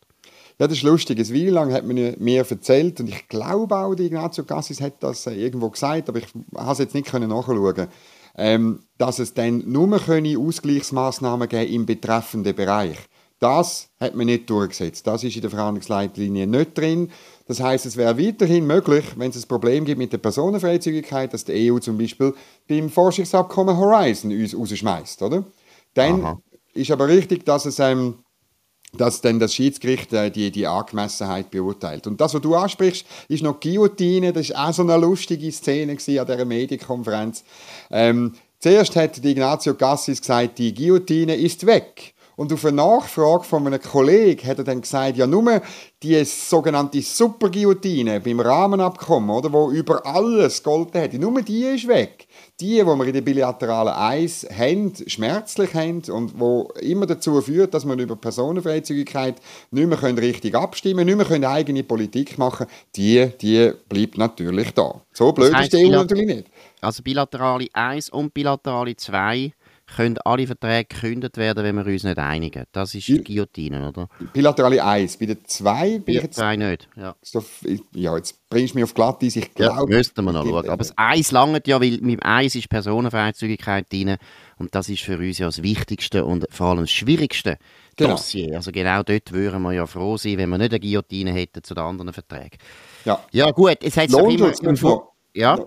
Ja, 0.61 0.67
das 0.69 0.77
ist 0.77 0.83
lustig. 0.83 1.19
Ein 1.19 1.35
Weile 1.35 1.51
lang 1.53 1.73
hat 1.73 1.87
man 1.87 1.97
mir 2.19 2.47
erzählt, 2.47 3.01
und 3.01 3.09
ich 3.09 3.29
glaube 3.29 3.75
auch, 3.75 3.95
die 3.95 4.05
Ignazio 4.05 4.45
Cassis 4.45 4.83
hat 4.83 5.03
das 5.03 5.27
äh, 5.27 5.33
irgendwo 5.33 5.71
gesagt, 5.71 6.11
aber 6.11 6.19
ich 6.19 6.27
habe 6.55 6.73
es 6.73 6.79
jetzt 6.81 6.95
nicht 6.95 7.11
nachschauen 7.11 7.89
ähm, 8.37 8.81
dass 8.99 9.19
es 9.19 9.35
dann 9.35 9.63
nur 9.67 9.99
können 9.99 10.37
Ausgleichsmaßnahmen 10.37 11.49
geben 11.49 11.73
im 11.73 11.87
betreffenden 11.87 12.55
Bereich. 12.55 12.99
Das 13.41 13.91
hat 14.01 14.15
man 14.15 14.27
nicht 14.27 14.49
durchgesetzt. 14.49 15.07
Das 15.07 15.23
ist 15.23 15.35
in 15.35 15.43
der 15.43 15.51
Verhandlungsleitlinie 15.51 16.47
nicht 16.47 16.79
drin. 16.79 17.11
Das 17.47 17.61
heißt, 17.61 17.85
es 17.85 17.97
wäre 17.97 18.19
weiterhin 18.19 18.67
möglich, 18.67 19.05
wenn 19.17 19.31
es 19.31 19.45
ein 19.45 19.49
Problem 19.49 19.85
gibt 19.85 19.99
mit 19.99 20.13
der 20.13 20.19
Personenfreizügigkeit, 20.19 21.33
dass 21.35 21.45
die 21.45 21.71
EU 21.71 21.79
zum 21.79 21.99
Beispiel 21.99 22.33
beim 22.69 22.89
Forschungsabkommen 22.89 23.77
Horizon 23.77 24.31
uns 24.33 24.57
rausschmeißt, 24.57 25.23
oder? 25.23 25.45
Dann 25.93 26.25
Aha. 26.25 26.39
ist 26.73 26.91
aber 26.91 27.09
richtig, 27.09 27.45
dass 27.45 27.67
es 27.67 27.79
ähm, 27.81 28.24
dass 28.97 29.21
dann 29.21 29.39
das 29.39 29.55
Schiedsgericht 29.55 30.13
äh, 30.13 30.31
die, 30.31 30.51
die 30.51 30.67
Angemessenheit 30.67 31.51
beurteilt. 31.51 32.07
Und 32.07 32.21
das, 32.21 32.35
was 32.35 32.41
du 32.41 32.55
ansprichst, 32.55 33.07
ist 33.29 33.43
noch 33.43 33.61
Guillotine. 33.61 34.33
Das 34.33 34.51
ist 34.51 34.57
auch 34.57 34.73
so 34.73 34.83
eine 34.83 34.97
lustige 34.97 35.51
Szene 35.53 35.93
an 35.93 35.99
dieser 35.99 36.45
Medienkonferenz. 36.45 37.45
Ähm, 37.91 38.35
zuerst 38.59 38.97
hat 38.97 39.23
die 39.23 39.31
Ignazio 39.31 39.75
Cassis 39.75 40.21
gesagt, 40.21 40.59
die 40.59 40.75
Guillotine 40.75 41.35
ist 41.35 41.67
weg. 41.67 42.15
Und 42.37 42.53
auf 42.53 42.65
eine 42.65 42.77
Nachfrage 42.77 43.45
von 43.45 43.65
einem 43.67 43.81
Kollegen 43.81 44.49
hat 44.49 44.59
er 44.59 44.65
dann 44.65 44.81
gesagt, 44.81 45.17
ja 45.17 45.27
nur 45.27 45.63
die 46.03 46.25
sogenannte 46.25 47.01
Superguillotine 47.01 48.21
beim 48.21 48.41
Rahmenabkommen, 48.41 49.31
oder, 49.31 49.53
wo 49.53 49.71
über 49.71 50.05
alles 50.05 50.61
golden 50.61 51.01
hat, 51.01 51.13
nur 51.13 51.43
die 51.43 51.63
ist 51.63 51.87
weg 51.87 52.27
die, 52.61 52.79
die 52.79 52.85
wir 52.85 53.07
in 53.07 53.13
der 53.13 53.21
bilateralen 53.21 53.95
Eis 53.95 54.47
haben, 54.57 54.93
schmerzlich 55.07 55.75
haben 55.75 56.03
und 56.09 56.39
wo 56.39 56.73
immer 56.81 57.07
dazu 57.07 57.41
führt, 57.41 57.75
dass 57.75 57.85
wir 57.85 57.97
über 57.97 58.15
Personenfreizügigkeit 58.15 59.37
nicht 59.73 59.89
mehr 59.89 60.17
richtig 60.17 60.55
abstimmen 60.55 61.07
können, 61.07 61.19
nicht 61.19 61.41
mehr 61.41 61.51
eigene 61.51 61.83
Politik 61.83 62.39
machen 62.39 62.67
können, 62.67 62.71
die, 62.95 63.29
die 63.41 63.73
bleibt 63.89 64.19
natürlich 64.19 64.71
da. 64.73 65.01
So 65.13 65.33
blöd 65.33 65.53
das 65.53 65.63
heißt, 65.63 65.75
ist 65.75 65.81
die 65.81 65.87
EU 65.87 65.91
natürlich 65.91 66.27
nicht. 66.27 66.47
Also 66.81 67.03
bilaterale 67.03 67.67
1 67.73 68.11
und 68.11 68.33
bilaterale 68.33 68.95
2 68.95 69.53
können 69.87 70.19
alle 70.25 70.47
Verträge 70.47 70.87
gekündigt 70.87 71.37
werden, 71.37 71.63
wenn 71.63 71.77
wir 71.77 71.87
uns 71.87 72.05
nicht 72.05 72.19
einigen. 72.19 72.65
Das 72.73 72.95
ist 72.95 73.07
die 73.07 73.23
Guillotine, 73.23 73.89
oder? 73.89 74.09
Bilaterale 74.33 74.83
1. 74.83 75.19
Bei 75.19 75.27
der 75.27 75.45
2 75.45 75.99
bin 75.99 76.17
ich 76.17 76.23
jetzt... 76.23 76.37
2 76.37 76.57
nicht, 76.57 76.89
ja. 76.97 77.15
Ja, 77.93 78.17
jetzt 78.17 78.49
bringst 78.49 78.75
du 78.75 78.79
mich 78.79 78.85
auf 78.85 78.95
Glatteis. 78.95 79.37
Ich 79.37 79.53
glaube... 79.55 79.93
Ja, 79.93 79.97
müssten 79.97 80.25
wir 80.25 80.33
noch 80.33 80.45
schauen. 80.45 80.69
Aber 80.69 80.79
das 80.79 80.97
1 80.97 81.33
langt 81.33 81.67
ja, 81.67 81.81
weil 81.81 81.99
mit 82.01 82.21
dem 82.21 82.23
1 82.23 82.55
ist 82.55 82.69
Personenfreizügigkeit 82.69 83.93
drin 83.93 84.17
und 84.59 84.75
das 84.75 84.89
ist 84.89 85.03
für 85.03 85.19
uns 85.19 85.39
ja 85.39 85.47
das 85.47 85.63
Wichtigste 85.63 86.25
und 86.25 86.47
vor 86.51 86.69
allem 86.69 86.81
das 86.81 86.91
Schwierigste 86.91 87.59
genau. 87.97 88.13
Dossier. 88.13 88.57
Also 88.57 88.73
genau 88.73 89.03
dort 89.03 89.33
würden 89.33 89.63
wir 89.63 89.73
ja 89.73 89.87
froh 89.87 90.17
sein, 90.17 90.39
wenn 90.39 90.49
wir 90.49 90.59
nicht 90.59 90.73
eine 90.73 90.81
Guillotine 90.81 91.33
hätten 91.33 91.63
zu 91.63 91.75
den 91.75 91.85
anderen 91.85 92.13
Verträgen. 92.13 92.59
Ja, 93.05 93.23
ja 93.33 93.51
gut, 93.51 93.79
es 93.83 93.97
hat 93.97 94.11
Lohnschutz 94.11 94.61
immer... 94.61 95.09
Ja. 95.35 95.59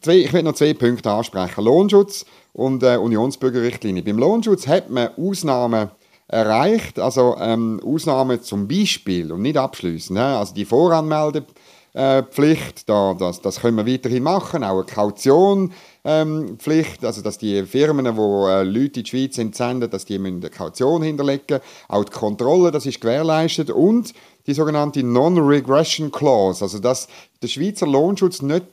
Zwei, 0.00 0.16
ich 0.16 0.32
will 0.32 0.42
noch 0.42 0.54
zwei 0.54 0.74
Punkte 0.74 1.10
ansprechen. 1.10 1.64
Lohnschutz 1.64 2.24
und 2.52 2.82
äh, 2.82 2.96
Unionsbürgerrichtlinie. 2.96 4.02
Beim 4.02 4.18
Lohnschutz 4.18 4.66
hat 4.66 4.90
man 4.90 5.10
Ausnahmen 5.16 5.90
erreicht, 6.26 6.98
also 6.98 7.36
ähm, 7.38 7.80
Ausnahmen 7.84 8.42
zum 8.42 8.68
Beispiel 8.68 9.32
und 9.32 9.42
nicht 9.42 9.56
abschließen. 9.56 10.14
Ne? 10.14 10.24
Also 10.24 10.54
die 10.54 10.64
Voranmeldepflicht, 10.64 12.78
äh, 12.78 12.82
da, 12.86 13.14
das, 13.18 13.42
das 13.42 13.60
können 13.60 13.76
wir 13.76 13.92
weiterhin 13.92 14.22
machen, 14.22 14.62
auch 14.62 14.76
eine 14.76 14.84
Kautionpflicht, 14.84 15.74
ähm, 16.04 17.06
also 17.06 17.22
dass 17.22 17.36
die 17.36 17.64
Firmen, 17.64 18.04
die 18.04 18.10
äh, 18.10 18.62
Leute 18.62 19.00
in 19.00 19.04
die 19.04 19.06
Schweiz 19.06 19.38
entsenden, 19.38 19.90
dass 19.90 20.04
die 20.04 20.14
eine 20.14 20.50
Kaution 20.50 21.02
hinterlegen 21.02 21.58
auch 21.88 22.04
die 22.04 22.12
Kontrolle, 22.12 22.70
das 22.70 22.86
ist 22.86 23.00
gewährleistet 23.00 23.70
und 23.70 24.14
die 24.46 24.54
sogenannte 24.54 25.02
Non-Regression 25.02 26.10
Clause, 26.10 26.62
also 26.62 26.78
dass 26.78 27.08
der 27.42 27.48
Schweizer 27.48 27.86
Lohnschutz 27.86 28.42
nicht 28.42 28.66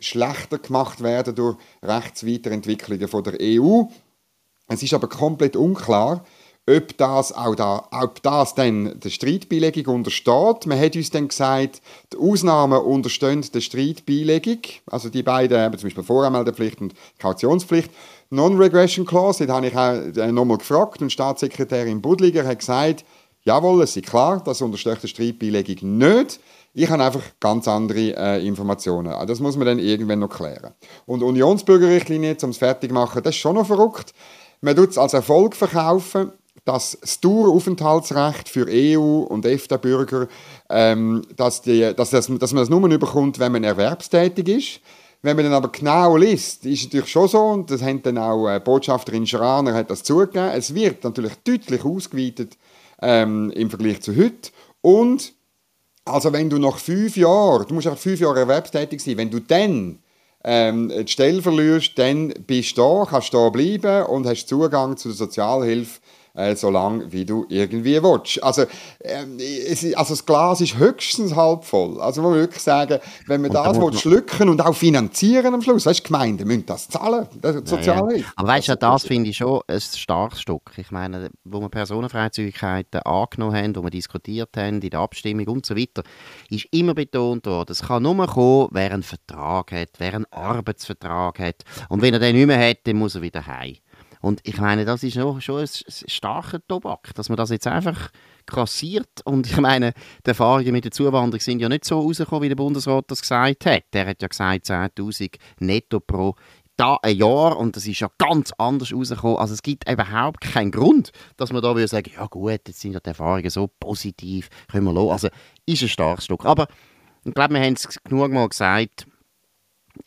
schlechter 0.00 0.58
gemacht 0.58 1.02
werden 1.02 1.34
durch 1.34 1.56
Rechtsweiterentwicklungen 1.82 3.08
von 3.08 3.24
der 3.24 3.34
EU. 3.40 3.84
Es 4.68 4.82
ist 4.82 4.94
aber 4.94 5.08
komplett 5.08 5.56
unklar, 5.56 6.24
ob 6.66 6.96
das 6.96 7.32
auch 7.32 7.54
da, 7.54 7.86
ob 7.90 8.22
das 8.22 8.54
dann 8.54 8.98
der 8.98 9.10
Streitbeilegung 9.10 9.96
untersteht. 9.96 10.66
Man 10.66 10.80
hat 10.80 10.96
uns 10.96 11.10
dann 11.10 11.28
gesagt, 11.28 11.82
die 12.12 12.16
Ausnahmen 12.16 12.80
unterstehen 12.80 13.44
der 13.52 13.60
Streitbeilegung, 13.60 14.60
also 14.86 15.10
die 15.10 15.22
beiden, 15.22 15.72
zum 15.78 15.88
Beispiel 15.88 16.04
Voranmeldepflicht 16.04 16.80
und 16.80 16.94
Kautionspflicht. 17.18 17.90
Non-Regression 18.30 19.04
Clause, 19.04 19.46
da 19.46 19.56
habe 19.56 19.66
ich 19.66 19.76
auch 19.76 19.92
äh, 19.92 20.32
nochmal 20.32 20.58
gefragt 20.58 21.02
und 21.02 21.12
Staatssekretärin 21.12 22.00
Budliger 22.00 22.46
hat 22.46 22.60
gesagt, 22.60 23.04
Jawohl, 23.46 23.82
es 23.82 23.94
ist 23.94 24.06
klar, 24.06 24.42
das 24.42 24.62
unterstützt 24.62 25.02
die 25.02 25.08
Streitbeilegung 25.08 25.98
nicht. 25.98 26.40
Ich 26.72 26.88
habe 26.88 27.04
einfach 27.04 27.20
ganz 27.38 27.68
andere 27.68 28.16
äh, 28.16 28.46
Informationen. 28.46 29.12
Das 29.26 29.38
muss 29.38 29.56
man 29.56 29.66
dann 29.66 29.78
irgendwann 29.78 30.20
noch 30.20 30.30
klären. 30.30 30.72
Und 31.04 31.22
Unionsbürgerrichtlinie, 31.22 32.36
um 32.42 32.50
es 32.50 32.56
fertig 32.56 32.88
zu 32.88 32.94
machen, 32.94 33.22
das 33.22 33.34
ist 33.34 33.40
schon 33.40 33.56
noch 33.56 33.66
verrückt. 33.66 34.14
Man 34.62 34.74
tut 34.74 34.90
es 34.90 34.98
als 34.98 35.12
Erfolg 35.12 35.54
verkaufen, 35.56 36.32
dass 36.64 36.96
das 36.98 37.20
Daueraufenthaltsrecht 37.20 38.48
für 38.48 38.66
EU- 38.66 39.24
und 39.24 39.44
EFTA-Bürger, 39.44 40.26
ähm, 40.70 41.22
dass, 41.36 41.60
dass, 41.60 42.10
dass, 42.10 42.28
man 42.30 42.38
das 42.38 42.70
nur 42.70 42.88
bekommt, 42.98 43.38
wenn 43.38 43.52
man 43.52 43.62
erwerbstätig 43.62 44.48
ist. 44.48 44.80
Wenn 45.20 45.36
man 45.36 45.44
dann 45.44 45.54
aber 45.54 45.68
genau 45.68 46.16
liest, 46.16 46.64
ist 46.64 46.78
es 46.78 46.84
natürlich 46.84 47.10
schon 47.10 47.28
so, 47.28 47.40
und 47.40 47.70
das 47.70 47.82
hat 47.82 48.06
dann 48.06 48.16
auch 48.16 48.48
äh, 48.48 48.58
Botschafterin 48.60 49.26
Schraner 49.26 49.74
hat 49.74 49.90
das 49.90 50.02
zugegeben, 50.02 50.50
es 50.54 50.74
wird 50.74 51.04
natürlich 51.04 51.34
deutlich 51.44 51.84
ausgeweitet 51.84 52.56
ähm, 53.02 53.50
im 53.50 53.70
Vergleich 53.70 54.00
zu 54.00 54.16
heute. 54.16 54.50
Und 54.80 55.32
also 56.04 56.32
wenn 56.32 56.50
du 56.50 56.58
nach 56.58 56.78
fünf 56.78 57.16
Jahren, 57.16 57.66
du 57.66 57.74
musst 57.74 57.86
auch 57.86 57.98
fünf 57.98 58.20
Jahre 58.20 58.40
erwerbstätig 58.40 59.02
sein, 59.02 59.16
wenn 59.16 59.30
du 59.30 59.40
dann 59.40 59.98
ähm, 60.44 60.92
die 60.94 61.10
Stelle 61.10 61.40
verlierst, 61.40 61.98
dann 61.98 62.28
bist 62.46 62.76
du 62.76 62.82
da, 62.82 63.06
kannst 63.08 63.32
da 63.32 63.48
bleiben 63.48 64.06
und 64.06 64.26
hast 64.26 64.46
Zugang 64.46 64.96
zu 64.96 65.08
der 65.08 65.16
Sozialhilfe 65.16 66.00
äh, 66.34 66.56
so 66.56 66.68
lange 66.70 67.12
wie 67.12 67.24
du 67.24 67.46
irgendwie 67.48 68.02
willst. 68.02 68.42
Also, 68.42 68.64
ähm, 69.00 69.38
es, 69.38 69.84
also 69.94 70.14
das 70.14 70.26
Glas 70.26 70.60
ist 70.60 70.76
höchstens 70.76 71.34
halb 71.34 71.64
voll. 71.64 72.00
Also 72.00 72.22
man 72.22 72.34
wirklich 72.34 72.62
sagen, 72.62 72.98
wenn 73.26 73.40
man 73.40 73.52
das 73.52 73.78
will, 73.78 73.92
schlucken 73.92 74.48
und 74.48 74.60
auch 74.60 74.74
finanzieren 74.74 75.54
am 75.54 75.62
Schluss, 75.62 75.86
weißt, 75.86 76.04
Gemeinden 76.04 76.46
müssen 76.46 76.66
das 76.66 76.88
zahlen, 76.88 77.26
das 77.40 77.56
Sozialhilfe. 77.56 78.16
Ja, 78.16 78.26
ja. 78.26 78.32
Aber 78.36 78.48
weißt 78.48 78.68
du, 78.68 78.76
das, 78.76 79.02
das 79.02 79.06
finde 79.06 79.30
ich 79.30 79.36
schon 79.36 79.60
ein 79.68 79.80
starkes 79.80 80.40
Stück. 80.40 80.72
Ich 80.76 80.90
meine, 80.90 81.30
wo 81.44 81.60
wir 81.60 81.68
Personenfreizügigkeiten 81.68 83.00
angenommen 83.02 83.56
haben, 83.56 83.76
wo 83.76 83.82
wir 83.82 83.90
diskutiert 83.90 84.50
haben 84.56 84.80
in 84.82 84.90
der 84.90 85.00
Abstimmung 85.00 85.46
und 85.48 85.66
so 85.66 85.76
weiter, 85.76 86.02
ist 86.50 86.66
immer 86.72 86.94
betont 86.94 87.46
worden, 87.46 87.72
es 87.72 87.82
kann 87.82 88.02
nur 88.02 88.26
kommen, 88.26 88.68
wer 88.72 88.92
einen 88.92 89.02
Vertrag 89.02 89.72
hat, 89.72 89.90
wer 89.98 90.14
einen 90.14 90.26
Arbeitsvertrag 90.32 91.38
hat. 91.38 91.64
Und 91.88 92.02
wenn 92.02 92.14
er 92.14 92.20
den 92.20 92.36
nicht 92.36 92.46
mehr 92.46 92.70
hat, 92.70 92.78
dann 92.84 92.96
muss 92.96 93.14
er 93.14 93.22
wieder 93.22 93.46
heim. 93.46 93.76
Und 94.24 94.40
ich 94.44 94.56
meine, 94.56 94.86
das 94.86 95.02
ist 95.02 95.16
noch 95.16 95.38
schon 95.42 95.60
ein 95.60 95.68
starker 95.68 96.58
Tobak, 96.66 97.14
dass 97.14 97.28
man 97.28 97.36
das 97.36 97.50
jetzt 97.50 97.66
einfach 97.66 98.10
kassiert. 98.46 99.20
Und 99.24 99.46
ich 99.46 99.58
meine, 99.58 99.92
die 100.24 100.30
Erfahrungen 100.30 100.72
mit 100.72 100.84
der 100.84 100.92
Zuwanderung 100.92 101.40
sind 101.40 101.60
ja 101.60 101.68
nicht 101.68 101.84
so 101.84 102.00
rausgekommen, 102.00 102.42
wie 102.42 102.48
der 102.48 102.56
Bundesrat 102.56 103.04
das 103.08 103.20
gesagt 103.20 103.66
hat. 103.66 103.82
Der 103.92 104.06
hat 104.06 104.22
ja 104.22 104.28
gesagt, 104.28 104.66
10.000 104.66 105.36
netto 105.60 106.00
pro 106.00 106.34
da 106.76 106.98
ein 107.02 107.16
Jahr 107.16 107.58
und 107.58 107.76
das 107.76 107.86
ist 107.86 108.00
ja 108.00 108.08
ganz 108.16 108.50
anders 108.56 108.92
rausgekommen. 108.94 109.36
Also 109.36 109.52
es 109.52 109.62
gibt 109.62 109.88
überhaupt 109.88 110.40
keinen 110.40 110.70
Grund, 110.72 111.12
dass 111.36 111.52
man 111.52 111.62
da 111.62 111.74
würde 111.74 111.86
sagen, 111.86 112.10
ja 112.16 112.26
gut, 112.26 112.50
jetzt 112.66 112.80
sind 112.80 112.94
ja 112.94 113.00
die 113.00 113.10
Erfahrungen 113.10 113.50
so 113.50 113.68
positiv, 113.78 114.48
können 114.72 114.86
wir 114.86 114.92
los. 114.94 115.12
Also 115.12 115.28
ist 115.66 115.82
ein 115.82 115.88
starkes 115.88 116.24
Stück. 116.24 116.46
Aber 116.46 116.66
ich 117.24 117.34
glaube, 117.34 117.54
wir 117.54 117.60
haben 117.60 117.74
es 117.74 117.86
genug 118.02 118.32
mal 118.32 118.48
gesagt, 118.48 119.06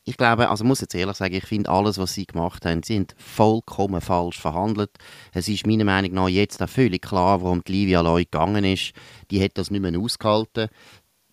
ich 0.08 0.16
glaube, 0.16 0.50
also 0.50 0.64
muss 0.64 0.80
jetzt 0.80 0.96
ehrlich 0.96 1.18
sagen, 1.18 1.36
ich 1.36 1.46
finde 1.46 1.70
alles, 1.70 1.98
was 1.98 2.14
sie 2.14 2.26
gemacht 2.26 2.66
haben, 2.66 2.82
haben 2.82 3.08
vollkommen 3.18 4.00
falsch 4.00 4.40
verhandelt. 4.40 4.92
Es 5.34 5.50
ist 5.50 5.68
meiner 5.68 5.84
Meinung 5.84 6.14
nach 6.14 6.30
jetzt 6.30 6.64
auch 6.64 6.70
völlig 6.70 7.02
klar, 7.02 7.42
warum 7.42 7.62
die 7.62 7.74
Livia 7.74 8.00
Loy 8.00 8.24
gegangen 8.24 8.64
ist. 8.64 8.94
Die 9.30 9.44
hat 9.44 9.58
das 9.58 9.70
nicht 9.70 9.82
mehr 9.82 10.00
ausgehalten. 10.00 10.70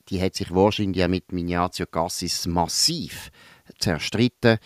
Die 0.08 0.20
hat 0.20 0.34
sich 0.34 0.52
wahrscheinlich 0.52 1.04
auch 1.04 1.08
mit 1.08 1.30
Miniatio 1.30 1.86
Cassis 1.86 2.46
massiv 2.48 3.30
zerstritten. 3.78 4.58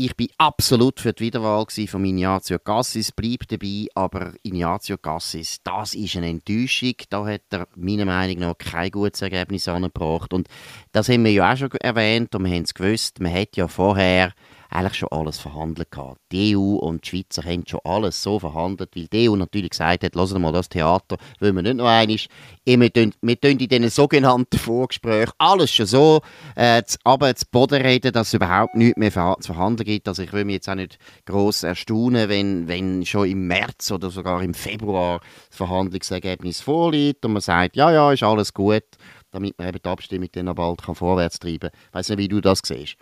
Ich 0.00 0.14
bin 0.14 0.28
absolut 0.38 1.00
für 1.00 1.12
die 1.12 1.24
Wiederwahl 1.24 1.66
von 1.88 2.04
Ignazio 2.04 2.60
Cassis, 2.60 3.10
bleibt 3.10 3.50
dabei, 3.50 3.88
aber 3.96 4.32
Ignazio 4.44 4.96
Cassis, 4.96 5.58
das 5.64 5.94
ist 5.94 6.14
eine 6.14 6.28
Enttäuschung. 6.28 6.94
Da 7.10 7.26
hat 7.26 7.42
er 7.50 7.66
meiner 7.74 8.04
Meinung 8.04 8.38
nach 8.38 8.56
kein 8.56 8.92
gutes 8.92 9.22
Ergebnis 9.22 9.66
angebracht. 9.66 10.32
Und 10.32 10.46
das 10.92 11.08
haben 11.08 11.24
wir 11.24 11.32
ja 11.32 11.52
auch 11.52 11.56
schon 11.56 11.72
erwähnt 11.80 12.32
und 12.36 12.44
wir 12.44 12.54
haben 12.54 12.62
es 12.62 12.74
gewusst, 12.74 13.18
man 13.18 13.34
hat 13.34 13.56
ja 13.56 13.66
vorher 13.66 14.34
eigentlich 14.78 14.98
schon 14.98 15.08
alles 15.10 15.38
verhandelt 15.38 15.90
gehabt. 15.90 16.20
Die 16.32 16.56
EU 16.56 16.76
und 16.76 17.04
die 17.04 17.08
Schweizer 17.08 17.42
haben 17.42 17.64
schon 17.66 17.80
alles 17.84 18.22
so 18.22 18.38
verhandelt, 18.38 18.90
weil 18.94 19.06
die 19.08 19.28
EU 19.28 19.36
natürlich 19.36 19.70
gesagt 19.70 20.04
hat, 20.04 20.14
lassen 20.14 20.40
mal 20.40 20.52
das 20.52 20.68
Theater, 20.68 21.16
wollen 21.40 21.56
wir 21.56 21.62
nicht 21.62 21.76
noch 21.76 21.86
einmal. 21.86 22.16
Wir 22.64 22.92
tun, 22.92 23.12
wir 23.20 23.40
tun 23.40 23.50
in 23.58 23.68
diesen 23.68 23.90
sogenannten 23.90 24.58
Vorgesprächen 24.58 25.32
alles 25.38 25.72
schon 25.72 25.86
so 25.86 26.20
äh, 26.54 26.82
aber 27.04 27.34
zu 27.34 27.46
Boden 27.50 27.82
reden, 27.82 28.12
dass 28.12 28.28
es 28.28 28.34
überhaupt 28.34 28.74
nichts 28.74 28.98
mehr 28.98 29.10
zu 29.10 29.52
verhandeln 29.52 29.86
gibt. 29.86 30.08
Also 30.08 30.22
ich 30.22 30.32
will 30.32 30.44
mich 30.44 30.54
jetzt 30.54 30.68
auch 30.68 30.74
nicht 30.74 30.98
gross 31.26 31.62
erstaunen, 31.62 32.28
wenn, 32.28 32.68
wenn 32.68 33.04
schon 33.04 33.28
im 33.28 33.46
März 33.46 33.90
oder 33.90 34.10
sogar 34.10 34.42
im 34.42 34.54
Februar 34.54 35.20
das 35.48 35.56
Verhandlungsergebnis 35.56 36.60
vorliegt 36.60 37.24
und 37.24 37.32
man 37.32 37.42
sagt, 37.42 37.76
ja, 37.76 37.90
ja, 37.90 38.12
ist 38.12 38.22
alles 38.22 38.54
gut 38.54 38.84
damit 39.30 39.58
man 39.58 39.68
eben 39.68 39.78
die 39.84 39.88
Abstimmung 39.88 40.28
dann 40.32 40.54
bald 40.54 40.82
kann 40.82 40.94
vorwärts 40.94 41.38
treiben 41.38 41.70
kann. 41.70 41.80
Ich 41.88 41.94
weiss 41.94 42.08
nicht, 42.08 42.18
wie 42.18 42.28
du 42.28 42.40
das 42.40 42.60
siehst. 42.64 42.96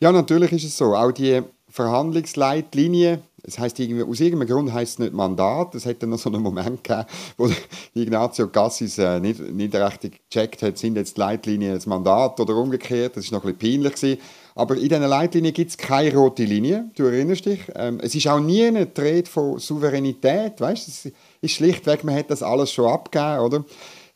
Ja, 0.00 0.12
natürlich 0.12 0.52
ist 0.52 0.64
es 0.64 0.76
so. 0.76 0.94
Auch 0.94 1.12
die 1.12 1.42
Verhandlungsleitlinie, 1.68 3.20
das 3.42 3.58
heißt 3.58 3.78
irgendwie, 3.78 4.02
aus 4.02 4.20
irgendeinem 4.20 4.48
Grund 4.48 4.72
heißt 4.72 4.94
es 4.94 4.98
nicht 4.98 5.12
Mandat. 5.12 5.74
Es 5.74 5.84
hätte 5.84 6.06
noch 6.06 6.18
so 6.18 6.30
einen 6.30 6.42
Moment 6.42 6.84
gegeben, 6.84 7.06
wo 7.36 7.48
Ignazio 7.94 8.48
Cassis 8.48 8.98
äh, 8.98 9.20
nicht, 9.20 9.40
nicht 9.40 9.74
recht 9.74 10.02
gecheckt 10.02 10.62
hat, 10.62 10.78
sind 10.78 10.96
jetzt 10.96 11.16
die 11.16 11.20
Leitlinien 11.20 11.74
das 11.74 11.86
Mandat 11.86 12.38
oder 12.40 12.56
umgekehrt. 12.56 13.16
Das 13.16 13.24
ist 13.24 13.32
noch 13.32 13.44
ein 13.44 13.54
bisschen 13.54 13.82
peinlich 13.82 13.94
gewesen. 13.94 14.20
Aber 14.54 14.74
in 14.74 14.82
dieser 14.82 15.08
Leitlinie 15.08 15.52
gibt 15.52 15.70
es 15.70 15.78
keine 15.78 16.14
rote 16.14 16.44
Linie. 16.44 16.90
Du 16.96 17.04
erinnerst 17.04 17.46
dich. 17.46 17.60
Ähm, 17.76 18.00
es 18.02 18.14
ist 18.14 18.26
auch 18.26 18.40
nie 18.40 18.64
eine 18.64 18.86
Rede 18.98 19.30
von 19.30 19.58
Souveränität. 19.58 20.60
Weißt? 20.60 20.88
Es 20.88 21.12
ist 21.40 21.52
schlichtweg, 21.52 22.04
man 22.04 22.16
hat 22.16 22.30
das 22.30 22.42
alles 22.42 22.72
schon 22.72 22.90
abgegeben, 22.90 23.40
oder? 23.40 23.64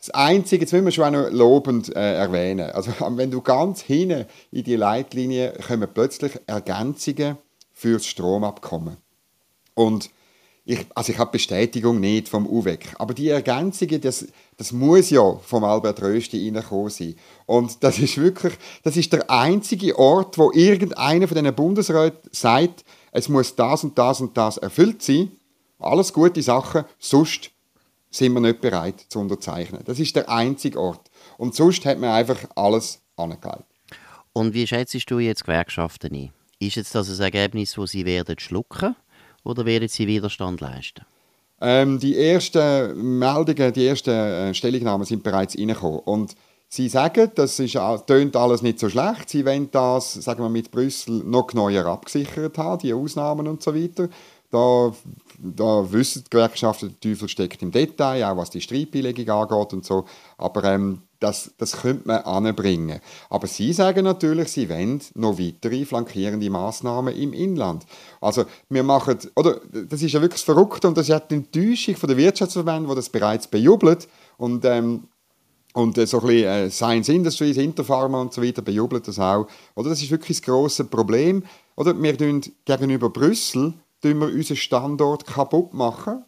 Das 0.05 0.13
Einzige, 0.13 0.65
jetzt 0.65 0.73
müssen 0.73 0.85
wir 0.85 0.93
schon 0.93 1.15
noch 1.15 1.31
lobend 1.31 1.97
äh, 1.97 2.17
erwähnen, 2.17 2.71
also 2.73 2.93
wenn 3.17 3.31
du 3.31 3.41
ganz 3.41 3.81
hinten 3.81 4.27
in 4.53 4.63
die 4.63 4.77
Leitlinie 4.77 5.55
kommen 5.67 5.89
plötzlich 5.95 6.39
Ergänzungen 6.47 7.39
für 7.73 7.95
das 7.95 8.05
Stromabkommen. 8.05 8.99
Und 9.73 10.11
ich, 10.67 10.85
also 10.95 11.11
ich 11.11 11.19
habe 11.19 11.31
Bestätigung 11.31 12.01
nicht 12.01 12.29
vom 12.29 12.47
UWEC, 12.47 12.97
aber 12.99 13.15
die 13.15 13.31
Ergänzungen, 13.31 13.99
das, 14.03 14.27
das 14.59 14.73
muss 14.73 15.09
ja 15.09 15.37
vom 15.39 15.65
Albert 15.65 16.03
Rösti 16.03 16.51
reinkommen 16.51 16.91
sein. 16.91 17.15
Und 17.47 17.83
das 17.83 17.99
ist 17.99 18.19
wirklich, 18.19 18.53
das 18.83 18.99
ist 18.99 19.11
der 19.11 19.31
einzige 19.31 19.99
Ort, 19.99 20.37
wo 20.37 20.53
irgendeiner 20.53 21.27
von 21.27 21.39
diesen 21.39 21.55
Bundesräten 21.55 22.29
sagt, 22.31 22.85
es 23.11 23.31
muss 23.31 23.57
das 23.57 23.85
und 23.85 23.99
das 23.99 24.21
und 24.21 24.37
das 24.37 24.59
erfüllt 24.59 25.01
sein. 25.01 25.33
Alles 25.79 26.13
gute 26.13 26.43
Sachen, 26.43 26.85
sonst 26.99 27.54
sind 28.15 28.33
wir 28.33 28.41
nicht 28.41 28.61
bereit 28.61 29.05
zu 29.09 29.21
unterzeichnen. 29.21 29.83
Das 29.85 29.99
ist 29.99 30.15
der 30.17 30.29
einzige 30.29 30.79
Ort. 30.79 31.11
Und 31.37 31.55
sonst 31.55 31.85
hat 31.85 31.99
man 31.99 32.11
einfach 32.11 32.39
alles 32.55 33.01
angelegt. 33.17 33.65
Und 34.33 34.55
wie 34.55 34.67
schätzt 34.67 35.11
du 35.11 35.19
jetzt 35.19 35.45
Gewerkschaften 35.45 36.15
ein? 36.15 36.33
Ist 36.59 36.77
jetzt 36.77 36.95
das 36.95 37.11
ein 37.11 37.21
Ergebnis, 37.21 37.75
das 37.75 37.91
sie 37.91 38.05
werden 38.05 38.39
schlucken 38.39 38.97
oder 39.43 39.67
werden 39.67 39.89
Sie 39.89 40.07
Widerstand 40.07 40.61
leisten? 40.61 41.05
Ähm, 41.61 41.99
die 41.99 42.19
ersten 42.19 43.19
Meldungen, 43.19 43.73
die 43.73 43.87
ersten 43.87 44.11
äh, 44.11 44.55
Stellungnahmen 44.55 45.07
sind 45.07 45.23
bereits 45.23 45.57
reingekommen. 45.57 46.01
Und 46.01 46.35
Sie 46.69 46.89
sagen, 46.89 47.31
das 47.37 47.61
ist, 47.61 47.79
tönt 48.07 48.35
alles 48.35 48.63
nicht 48.63 48.81
so 48.81 48.89
schlecht. 48.89 49.29
Sie 49.29 49.47
wollen 49.47 49.71
das, 49.71 50.15
sagen 50.15 50.43
wir, 50.43 50.49
mit 50.49 50.73
Brüssel 50.73 51.23
noch 51.25 51.53
neuer 51.53 51.87
abgesichert 51.87 52.59
haben, 52.59 52.81
die 52.81 52.93
Ausnahmen 52.93 53.47
und 53.47 53.63
so 53.63 53.75
weiter. 53.75 54.09
Da, 54.51 54.93
da 55.39 55.91
wissen 55.93 56.25
die 56.25 56.31
Gewerkschaften, 56.31 56.95
der 57.01 57.01
Teufel 57.01 57.29
steckt 57.29 57.63
im 57.63 57.71
Detail, 57.71 58.25
auch 58.25 58.37
was 58.37 58.51
die 58.51 58.61
Streitbeilegung 58.61 59.29
angeht 59.29 59.73
und 59.73 59.85
so. 59.85 60.05
Aber 60.39 60.65
ähm, 60.65 61.03
das, 61.21 61.53
das 61.59 61.81
könnte 61.81 62.07
man 62.07 62.23
anbringen. 62.23 63.01
Aber 63.31 63.47
Sie 63.47 63.73
sagen 63.73 64.05
natürlich, 64.05 64.49
Sie 64.49 64.69
wollen 64.69 65.01
noch 65.15 65.39
weitere 65.39 65.85
flankierende 65.85 66.51
Massnahmen 66.51 67.15
im 67.17 67.33
Inland. 67.33 67.85
Also 68.21 68.45
wir 68.69 68.83
machen, 68.83 69.19
oder 69.35 69.61
das 69.89 70.03
ist 70.03 70.13
ja 70.13 70.21
wirklich 70.21 70.43
verrückt 70.43 70.85
und 70.85 70.97
das 70.97 71.09
ja 71.09 71.19
die 71.21 71.37
Enttäuschung 71.37 71.97
von 71.97 72.09
der 72.09 72.17
Wirtschaftsverbände, 72.17 72.89
die 72.89 72.95
das 72.95 73.09
bereits 73.09 73.47
bejubelt 73.47 74.09
und 74.37 74.65
ähm, 74.65 75.05
und 75.75 75.99
äh, 75.99 76.07
so 76.07 76.21
ein 76.21 76.27
bisschen 76.27 76.47
äh, 76.47 76.71
Science 76.71 77.09
Industries, 77.09 77.57
Interpharma 77.57 78.21
und 78.21 78.33
so 78.33 78.43
weiter 78.43 78.63
bejubelt 78.63 79.09
das 79.09 79.19
auch. 79.19 79.49
Oder 79.75 79.91
das 79.91 80.03
ist 80.03 80.11
wirklich 80.11 80.39
das 80.39 80.47
grosse 80.47 80.85
Problem. 80.85 81.43
Oder 81.75 82.01
wir 82.01 82.17
tun 82.17 82.41
gegenüber 82.65 83.11
Brüssel 83.11 83.75
tun 84.05 84.21
wir 84.21 84.27
unseren 84.27 84.57
Standort 84.57 85.27
kaputt 85.27 85.73
machen, 85.73 86.25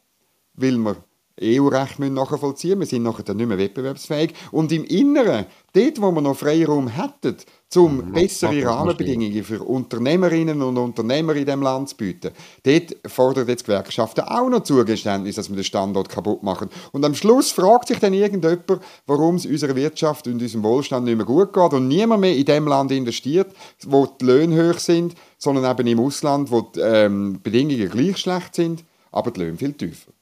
weil 0.54 0.78
wir 0.78 0.96
EU-Recht 1.42 1.98
nachvollziehen 1.98 2.78
müssen. 2.78 2.92
Wir 2.92 2.96
sind 2.96 3.02
nachher 3.02 3.22
dann 3.22 3.36
nicht 3.36 3.48
mehr 3.48 3.58
wettbewerbsfähig. 3.58 4.32
Und 4.50 4.72
im 4.72 4.84
Inneren, 4.84 5.44
dort, 5.74 6.00
wo 6.00 6.10
wir 6.10 6.22
noch 6.22 6.38
Freiraum 6.38 6.88
hätten, 6.88 7.36
um 7.74 7.96
mhm. 7.96 8.12
bessere 8.12 8.64
Rahmenbedingungen 8.64 9.44
für 9.44 9.62
Unternehmerinnen 9.62 10.62
und 10.62 10.78
Unternehmer 10.78 11.36
in 11.36 11.44
diesem 11.44 11.60
Land 11.60 11.90
zu 11.90 11.96
bieten, 11.98 12.30
dort 12.62 12.96
fordern 13.06 13.48
jetzt 13.48 13.66
Gewerkschaften 13.66 14.22
auch 14.22 14.48
noch 14.48 14.62
Zugeständnis, 14.62 15.36
dass 15.36 15.50
wir 15.50 15.56
den 15.56 15.64
Standort 15.64 16.08
kaputt 16.08 16.42
machen. 16.42 16.70
Und 16.92 17.04
am 17.04 17.14
Schluss 17.14 17.50
fragt 17.50 17.88
sich 17.88 17.98
dann 17.98 18.14
irgendjemand, 18.14 18.80
warum 19.06 19.34
es 19.34 19.44
unserer 19.44 19.76
Wirtschaft 19.76 20.26
und 20.26 20.40
unserem 20.40 20.62
Wohlstand 20.62 21.04
nicht 21.04 21.16
mehr 21.16 21.26
gut 21.26 21.52
geht 21.52 21.72
und 21.74 21.88
niemand 21.88 22.22
mehr 22.22 22.34
in 22.34 22.46
dem 22.46 22.66
Land 22.66 22.92
investiert, 22.92 23.48
wo 23.84 24.06
die 24.06 24.24
Löhne 24.24 24.70
hoch 24.70 24.78
sind, 24.78 25.14
sondern 25.38 25.70
eben 25.70 25.86
im 25.86 26.00
Ausland, 26.00 26.50
wo 26.50 26.62
die 26.62 26.80
ähm, 26.80 27.40
Bedingungen 27.42 27.90
gleich 27.90 28.18
schlecht 28.18 28.54
sind, 28.54 28.84
aber 29.12 29.30
die 29.30 29.40
Löhne 29.40 29.56
viel 29.56 29.72
tiefer. 29.72 30.12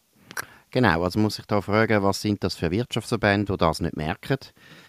Genau, 0.70 1.04
also 1.04 1.20
muss 1.20 1.38
ich 1.38 1.46
da 1.46 1.60
fragen, 1.60 2.02
was 2.02 2.20
sind 2.20 2.42
das 2.42 2.56
für 2.56 2.68
Wirtschaftsverbände, 2.68 3.52
die 3.52 3.58
das 3.58 3.80
nicht 3.80 3.96
merken? 3.96 4.38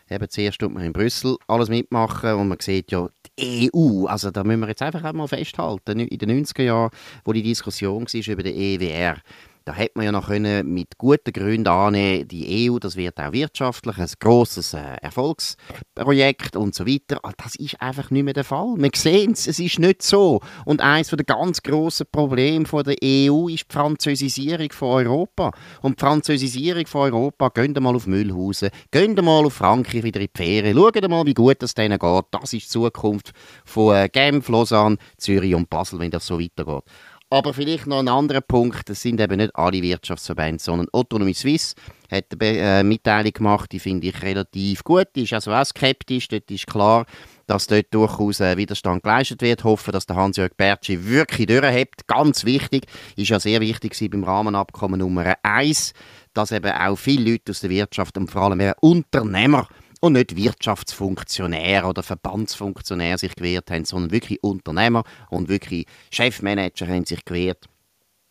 Eben 0.10 0.30
zuerst 0.30 0.60
tut 0.60 0.74
man 0.74 0.84
in 0.84 0.94
Brüssel 0.94 1.38
alles 1.48 1.70
mitmachen 1.70 2.34
und 2.34 2.48
man 2.48 2.60
sieht 2.60 2.92
ja 2.92 3.08
die 3.38 3.70
EU, 3.72 4.08
also 4.08 4.32
da 4.32 4.44
müssen 4.44 4.62
wir 4.62 4.70
jetzt 4.70 4.82
einfach 4.82 5.14
mal 5.14 5.28
festhalten, 5.28 6.00
in 6.00 6.18
den 6.18 6.44
90er 6.44 6.64
Jahren, 6.64 6.90
wo 7.24 7.34
die 7.34 7.44
Diskussion 7.44 8.06
war 8.06 8.34
über 8.34 8.42
den 8.42 8.56
EWR, 8.56 9.18
da 9.66 9.74
hätte 9.74 9.94
man 9.96 10.06
ja 10.06 10.12
noch 10.12 10.28
können 10.28 10.72
mit 10.72 11.00
guten 11.00 11.34
Gründen 11.34 11.68
annehmen, 11.68 12.28
die 12.28 12.70
EU, 12.70 12.78
das 12.78 12.96
wird 12.96 13.20
auch 13.20 13.34
wirtschaftlich 13.34 13.98
ein 13.98 14.10
grosses 14.20 14.76
äh, 14.76 14.98
Erfolgsprojekt 15.02 16.56
und 16.56 16.76
so 16.76 16.86
weiter. 16.86 17.18
Aber 17.24 17.30
ah, 17.30 17.34
das 17.44 17.56
ist 17.56 17.82
einfach 17.82 18.12
nicht 18.12 18.24
mehr 18.24 18.36
der 18.36 18.44
Fall. 18.44 18.76
Wir 18.78 18.92
sehen 18.94 19.32
es, 19.32 19.48
es 19.48 19.58
ist 19.58 19.80
nicht 19.80 20.04
so. 20.04 20.40
Und 20.66 20.82
eines 20.82 21.08
der 21.08 21.26
ganz 21.26 21.64
grossen 21.64 22.06
Probleme 22.12 22.66
der 22.84 22.96
EU 23.04 23.48
ist 23.48 23.66
die 23.70 23.74
Französisierung 23.74 24.72
von 24.72 24.90
Europa. 24.90 25.52
Und 25.82 26.00
die 26.00 26.06
Französisierung 26.06 26.86
von 26.86 27.14
Europa, 27.14 27.50
gehen 27.50 27.74
mal 27.82 27.96
auf 27.96 28.06
Müllhausen, 28.06 28.70
gehen 28.92 29.16
mal 29.16 29.46
auf 29.46 29.54
Frankreich 29.54 30.04
wieder 30.04 30.22
in 30.22 30.28
die 30.32 30.44
Ferien, 30.44 30.78
schauen 30.78 31.10
mal, 31.10 31.26
wie 31.26 31.34
gut 31.34 31.64
es 31.64 31.74
denen 31.74 31.98
geht. 31.98 32.26
Das 32.30 32.54
ist 32.54 32.66
die 32.66 32.70
Zukunft 32.70 33.32
von 33.66 33.96
äh, 33.96 34.10
Genf, 34.10 34.48
Lausanne, 34.48 34.98
Zürich 35.18 35.56
und 35.56 35.72
Basel, 35.72 36.00
wenn 36.00 36.12
das 36.12 36.28
so 36.28 36.40
weitergeht. 36.40 36.84
Aber 37.30 37.54
vielleicht 37.54 37.88
noch 37.88 38.00
ein 38.00 38.08
anderer 38.08 38.42
Punkt, 38.42 38.88
das 38.88 39.02
sind 39.02 39.20
eben 39.20 39.38
nicht 39.38 39.56
alle 39.56 39.82
Wirtschaftsverbände, 39.82 40.62
sondern 40.62 40.88
Autonomie 40.92 41.34
Suisse 41.34 41.76
hat 42.12 42.26
eine 42.40 42.58
äh, 42.60 42.84
Mitteilung 42.84 43.34
gemacht, 43.34 43.72
die 43.72 43.80
finde 43.80 44.08
ich 44.08 44.22
relativ 44.22 44.84
gut, 44.84 45.08
die 45.16 45.24
ist 45.24 45.34
also 45.34 45.52
auch 45.52 45.66
skeptisch, 45.66 46.28
dort 46.28 46.52
ist 46.52 46.68
klar, 46.68 47.06
dass 47.48 47.66
dort 47.66 47.88
durchaus 47.92 48.42
äh, 48.42 48.58
Widerstand 48.58 49.04
geleistet 49.04 49.42
wird. 49.42 49.62
Ich 49.62 49.66
hoffe, 49.66 49.92
dass 49.92 50.06
der 50.06 50.16
Hans-Jörg 50.16 50.56
Bertschi 50.56 51.04
wirklich 51.08 51.48
durchhebt. 51.48 52.08
Ganz 52.08 52.46
wichtig, 52.46 52.86
ist 53.16 53.30
ja 53.30 53.40
sehr 53.40 53.60
wichtig 53.60 53.98
beim 54.12 54.24
Rahmenabkommen 54.24 55.00
Nummer 55.00 55.36
1, 55.42 55.94
dass 56.34 56.52
eben 56.52 56.72
auch 56.72 56.96
viele 56.96 57.32
Leute 57.32 57.52
aus 57.52 57.60
der 57.60 57.72
Wirtschaft 57.72 58.18
und 58.18 58.30
vor 58.30 58.44
allem 58.44 58.74
Unternehmer 58.82 59.68
und 60.06 60.14
nicht 60.14 60.36
Wirtschaftsfunktionär 60.36 61.88
oder 61.90 62.04
Verbandsfunktionär 62.04 63.18
sich 63.18 63.36
gewehrt 63.36 63.72
haben, 63.72 63.86
sondern 63.86 64.12
wirklich 64.12 64.44
Unternehmer 64.44 65.04
und 65.32 65.50
wirklich 65.50 65.88
Chefmanager 66.12 66.88
haben 66.88 67.06
sich 67.06 67.26
gewehrt. 67.26 67.66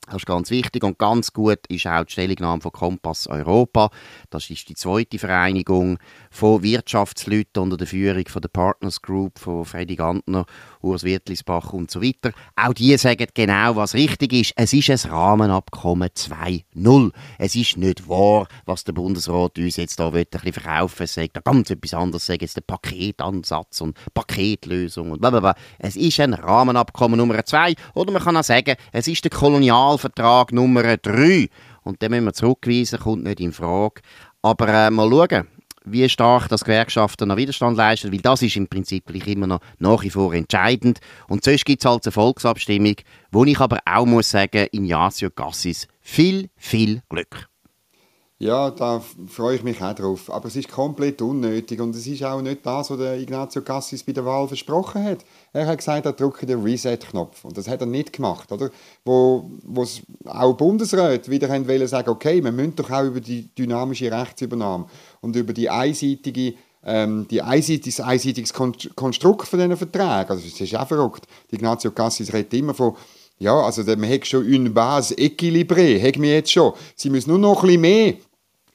Das 0.07 0.17
ist 0.17 0.27
ganz 0.27 0.51
wichtig 0.51 0.85
und 0.85 0.99
ganz 0.99 1.33
gut 1.33 1.61
ist 1.69 1.87
auch 1.87 2.05
die 2.05 2.13
Stellungnahme 2.13 2.61
von 2.61 2.73
Kompass 2.73 3.27
Europa. 3.27 3.89
Das 4.29 4.51
ist 4.51 4.69
die 4.69 4.75
zweite 4.75 5.19
Vereinigung 5.19 5.99
von 6.31 6.63
Wirtschaftsleuten 6.63 7.63
unter 7.63 7.79
der 7.79 7.87
Führung 7.87 8.25
von 8.29 8.43
der 8.43 8.51
Partners 8.51 9.01
Group 9.01 9.39
von 9.39 9.65
Freddy 9.65 9.97
Gantner, 9.97 10.45
Urs 10.83 11.05
Wirtlisbach 11.05 11.73
und 11.73 11.91
so 11.91 12.03
weiter. 12.03 12.33
Auch 12.55 12.75
die 12.75 12.95
sagen 12.99 13.27
genau, 13.33 13.77
was 13.77 13.95
richtig 13.95 14.35
ist. 14.35 14.53
Es 14.57 14.75
ist 14.75 14.91
ein 14.91 15.11
Rahmenabkommen 15.11 16.11
2.0. 16.11 17.11
Es 17.39 17.55
ist 17.57 17.79
nicht 17.79 18.07
wahr, 18.07 18.47
was 18.67 18.85
der 18.85 18.93
Bundesrat 18.93 19.59
uns 19.59 19.77
jetzt 19.77 19.99
da 19.99 20.09
ein 20.09 20.27
bisschen 20.31 20.53
verkaufen 20.53 21.01
will. 21.01 21.07
sagt 21.07 21.45
ganz 21.45 21.71
etwas 21.71 21.95
anderes, 21.95 22.27
sagt 22.27 22.43
jetzt 22.43 22.57
der 22.57 22.63
Paketansatz 22.63 23.81
und 23.81 23.97
Paketlösung 24.13 25.13
und 25.13 25.21
blablabla. 25.23 25.55
Es 25.79 25.97
ist 25.97 26.21
ein 26.21 26.35
Rahmenabkommen 26.35 27.19
Nummer 27.19 27.43
2 27.43 27.75
oder 27.95 28.13
man 28.13 28.23
kann 28.23 28.37
auch 28.37 28.45
sagen, 28.45 28.77
es 28.93 29.09
ist 29.09 29.25
der 29.25 29.31
Kolonial 29.31 29.94
Koalitionsvertrag 29.95 30.53
Nummer 30.53 30.97
3. 30.97 31.49
Und 31.83 32.03
den 32.03 32.11
müssen 32.11 32.25
wir 32.25 32.33
zurückweisen, 32.33 32.99
kommt 32.99 33.25
nicht 33.25 33.41
in 33.41 33.53
Frage. 33.53 34.01
Aber 34.43 34.69
äh, 34.69 34.91
mal 34.91 35.09
schauen, 35.09 35.49
wie 35.85 36.09
stark 36.09 36.49
das 36.49 36.65
Gewerkschaften 36.65 37.29
noch 37.29 37.37
Widerstand 37.37 37.77
leisten, 37.77 38.11
weil 38.11 38.21
das 38.21 38.43
ist 38.43 38.57
im 38.57 38.69
Prinzip 38.69 39.11
immer 39.27 39.47
noch 39.47 39.61
nach 39.79 40.03
wie 40.03 40.11
vor 40.11 40.33
entscheidend. 40.33 41.01
Und 41.29 41.45
sonst 41.45 41.65
gibt 41.65 41.85
es 41.85 41.91
halt 41.91 42.07
eine 42.07 42.13
Volksabstimmung, 42.13 42.97
wo 43.31 43.45
ich 43.45 43.61
aber 43.61 43.79
auch 43.85 44.07
muss 44.07 44.31
sagen, 44.31 44.67
Ignazio 44.73 45.31
Cassis 45.31 45.87
viel, 46.01 46.49
viel 46.57 47.03
Glück. 47.09 47.49
Ja, 48.39 48.71
da 48.73 49.01
freue 49.29 49.55
ich 49.55 49.63
mich 49.63 49.81
auch 49.81 49.95
drauf. 49.95 50.31
Aber 50.31 50.49
es 50.49 50.57
ist 50.57 50.69
komplett 50.69 51.23
unnötig 51.23 51.81
und 51.81 51.95
es 51.95 52.07
ist 52.07 52.25
auch 52.25 52.43
nicht 52.43 52.67
das, 52.67 52.91
was 52.91 52.99
der 52.99 53.19
Ignazio 53.19 53.63
Cassis 53.63 54.03
bei 54.03 54.13
der 54.13 54.25
Wahl 54.25 54.49
versprochen 54.49 55.05
hat. 55.05 55.25
Er 55.53 55.67
hat 55.67 55.79
gesagt, 55.79 56.05
er 56.05 56.13
drücke 56.13 56.45
den 56.45 56.63
Reset-Knopf 56.63 57.45
und 57.45 57.57
das 57.57 57.69
hat 57.69 57.81
er 57.81 57.87
nicht 57.87 58.13
gemacht, 58.13 58.51
oder? 58.51 58.71
Wo 59.05 59.49
es 59.81 60.03
auch 60.25 60.55
Bundesräte 60.55 61.31
wieder 61.31 61.49
haben 61.49 61.69
wollen 61.69 61.87
sagen, 61.87 62.11
okay, 62.11 62.43
wir 62.43 62.51
müssen 62.51 62.75
doch 62.75 62.91
auch 62.91 63.05
über 63.05 63.21
die 63.21 63.55
dynamische 63.55 64.11
Rechtsübernahme 64.11 64.87
und 65.21 65.37
über 65.37 65.53
die 65.53 65.71
einseitige 65.71 66.55
ähm, 66.87 67.27
die 67.31 67.41
einseitiges, 67.41 68.01
einseitiges 68.01 68.53
Konstrukt 68.53 69.49
von 69.49 69.59
diesen 69.59 69.77
Verträgen. 69.77 70.31
Also 70.31 70.43
das 70.47 70.61
ist 70.61 70.77
auch 70.77 70.87
verrückt. 70.87 71.27
Die 71.51 71.55
Ignazio 71.57 71.91
Cassis 71.93 72.33
redet 72.33 72.53
immer 72.55 72.75
von 72.75 72.95
ja, 73.39 73.55
also 73.61 73.83
man 73.83 74.11
hat 74.11 74.27
schon 74.27 74.45
une 74.45 74.71
base 74.71 75.15
équilibrée, 75.15 76.01
hat 76.01 76.21
wir 76.21 76.35
jetzt 76.35 76.53
schon. 76.53 76.73
Sie 76.95 77.11
müssen 77.11 77.31
nur 77.31 77.39
noch 77.39 77.63
ein 77.63 77.67
bisschen 77.67 77.81
mehr 77.81 78.15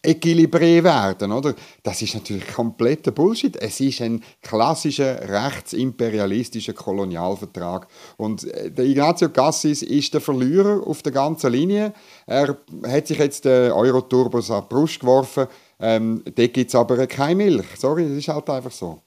Equilibré 0.02 0.82
werden, 0.82 1.34
oder? 1.34 1.54
Das 1.84 2.02
ist 2.02 2.14
natürlich 2.14 2.48
kompletter 2.48 3.12
Bullshit. 3.12 3.58
Es 3.58 3.82
ist 3.82 4.02
ein 4.02 4.24
klassischer 4.42 5.28
rechtsimperialistischer 5.28 6.72
Kolonialvertrag. 6.72 7.88
Und 8.16 8.46
äh, 8.46 8.72
der 8.72 8.86
Ignazio 8.86 9.28
Cassis 9.28 9.82
ist 9.82 10.14
der 10.14 10.22
Verlierer 10.22 10.88
auf 10.88 11.02
der 11.02 11.12
ganzen 11.12 11.52
Linie. 11.52 11.94
Er 12.26 12.58
hat 12.88 13.08
sich 13.08 13.18
jetzt 13.18 13.44
den 13.44 13.74
Euroturbos 13.74 14.50
an 14.52 14.64
die 14.64 14.74
Brust 14.74 15.02
geworfen. 15.02 15.48
Ähm, 15.82 16.24
dort 16.24 16.54
gibt 16.54 16.70
es 16.70 16.76
aber 16.76 17.06
keine 17.06 17.36
Milch. 17.36 17.68
Sorry, 17.78 18.08
das 18.08 18.18
ist 18.18 18.28
halt 18.30 18.50
einfach 18.50 18.72
so. 18.72 19.02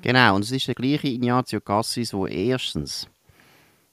Genau, 0.00 0.36
und 0.36 0.44
es 0.44 0.52
ist 0.52 0.68
der 0.68 0.76
gleiche 0.76 1.08
Ignazio 1.08 1.60
Cassis, 1.60 2.10
der 2.10 2.28
erstens 2.28 3.08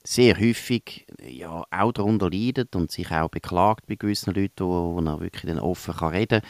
sehr 0.06 0.38
häufig 0.40 1.06
ja, 1.22 1.64
auch 1.72 1.92
darunter 1.92 2.30
leidet 2.30 2.76
und 2.76 2.92
sich 2.92 3.12
auch 3.12 3.30
beklagt 3.30 3.88
bei 3.88 3.96
gewissen 3.96 4.34
Leuten, 4.34 4.66
wo, 4.66 4.96
wo 4.96 5.02
er 5.02 5.20
wirklich 5.20 5.44
dann 5.52 5.60
offen 5.60 5.94
kann 5.96 6.14
reden 6.14 6.42
kann, 6.42 6.50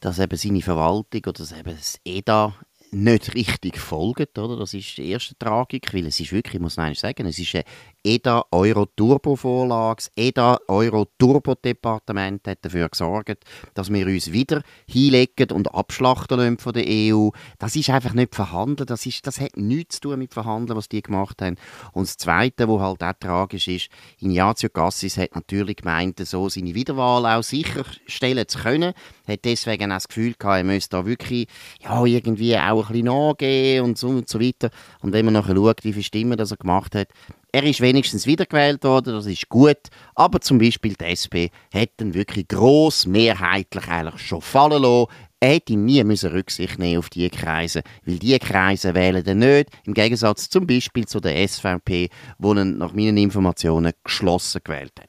dass 0.00 0.18
eben 0.18 0.36
seine 0.36 0.62
Verwaltung 0.62 1.20
oder 1.20 1.32
dass 1.32 1.52
eben 1.52 1.76
das 1.76 1.98
EDA 2.04 2.54
nicht 2.92 3.34
richtig 3.34 3.78
folgt, 3.78 4.38
oder? 4.38 4.56
Das 4.56 4.74
ist 4.74 4.96
die 4.96 5.10
erste 5.10 5.36
Tragik, 5.38 5.94
weil 5.94 6.06
es 6.06 6.20
ist 6.20 6.32
wirklich, 6.32 6.54
ich 6.54 6.60
muss 6.60 6.76
man 6.76 6.94
sagen, 6.94 7.26
es 7.26 7.38
ist 7.38 7.54
eine 7.54 7.64
EDA 8.02 8.44
Euro 8.50 8.86
Turbo 8.96 9.36
Vorlage, 9.36 10.04
EDA 10.16 10.58
Euro 10.68 11.06
Turbo 11.18 11.54
Departement 11.54 12.46
hat 12.48 12.58
dafür 12.62 12.88
gesorgt, 12.88 13.44
dass 13.74 13.92
wir 13.92 14.06
uns 14.06 14.32
wieder 14.32 14.62
hinlegen 14.88 15.50
und 15.52 15.74
abschlachten 15.74 16.38
lassen 16.38 16.58
von 16.58 16.72
der 16.72 16.84
EU. 16.86 17.28
Das 17.58 17.76
ist 17.76 17.90
einfach 17.90 18.14
nicht 18.14 18.34
verhandeln, 18.34 18.86
das, 18.86 19.06
ist, 19.06 19.26
das 19.26 19.40
hat 19.40 19.56
nichts 19.56 19.96
zu 19.96 20.08
tun 20.08 20.18
mit 20.18 20.32
Verhandeln, 20.32 20.76
was 20.76 20.88
die 20.88 21.02
gemacht 21.02 21.42
haben. 21.42 21.56
Und 21.92 22.08
das 22.08 22.16
Zweite, 22.16 22.68
was 22.68 22.80
halt 22.80 23.02
auch 23.02 23.20
tragisch 23.20 23.68
ist, 23.68 23.88
Ignazio 24.18 24.68
Cassis 24.70 25.18
hat 25.18 25.34
natürlich 25.34 25.76
gemeint, 25.76 26.18
so 26.26 26.48
seine 26.48 26.74
Wiederwahl 26.74 27.26
auch 27.26 27.42
sicherstellen 27.42 28.48
zu 28.48 28.58
können, 28.58 28.94
hat 29.26 29.44
deswegen 29.44 29.92
auch 29.92 29.96
das 29.96 30.08
Gefühl 30.08 30.34
gehabt, 30.38 30.58
er 30.58 30.64
müsste 30.64 30.96
da 30.96 31.06
wirklich 31.06 31.48
ja, 31.82 32.04
irgendwie 32.04 32.56
auch 32.56 32.88
ein 32.88 32.92
bisschen 32.92 33.06
nachgeben 33.06 33.84
und 33.86 33.98
so 33.98 34.08
und 34.08 34.28
so 34.28 34.40
weiter. 34.40 34.70
Und 35.02 35.12
wenn 35.12 35.24
man 35.24 35.34
nachher 35.34 35.54
schaut, 35.54 35.84
wie 35.84 35.92
viele 35.92 36.04
Stimmen 36.04 36.36
das 36.36 36.50
er 36.50 36.56
gemacht 36.56 36.94
hat, 36.94 37.08
er 37.52 37.64
ist 37.64 37.80
wenigstens 37.80 38.26
wiedergewählt 38.26 38.84
worden, 38.84 39.14
das 39.14 39.26
ist 39.26 39.48
gut, 39.48 39.78
aber 40.14 40.40
zum 40.40 40.58
Beispiel 40.58 40.94
die 40.94 41.04
SP 41.04 41.50
hat 41.74 41.90
dann 41.96 42.14
wirklich 42.14 42.46
gross 42.46 43.06
mehrheitlich 43.06 43.88
eigentlich 43.88 44.20
schon 44.20 44.40
fallen 44.40 44.82
lassen. 44.82 45.06
Er 45.42 45.54
hätte 45.54 45.74
nie 45.74 46.04
müssen 46.04 46.30
Rücksicht 46.30 46.78
nehmen 46.78 46.98
auf 46.98 47.08
diese 47.08 47.30
Kreise, 47.30 47.82
weil 48.04 48.18
diese 48.18 48.38
Kreise 48.38 48.94
wählen 48.94 49.24
dann 49.24 49.38
nicht, 49.38 49.70
im 49.84 49.94
Gegensatz 49.94 50.50
zum 50.50 50.66
Beispiel 50.66 51.06
zu 51.06 51.18
der 51.18 51.48
SVP, 51.48 52.10
wo 52.38 52.52
ihn 52.52 52.76
nach 52.76 52.92
meinen 52.92 53.16
Informationen 53.16 53.92
geschlossen 54.04 54.60
gewählt 54.62 54.92
hat. 55.00 55.08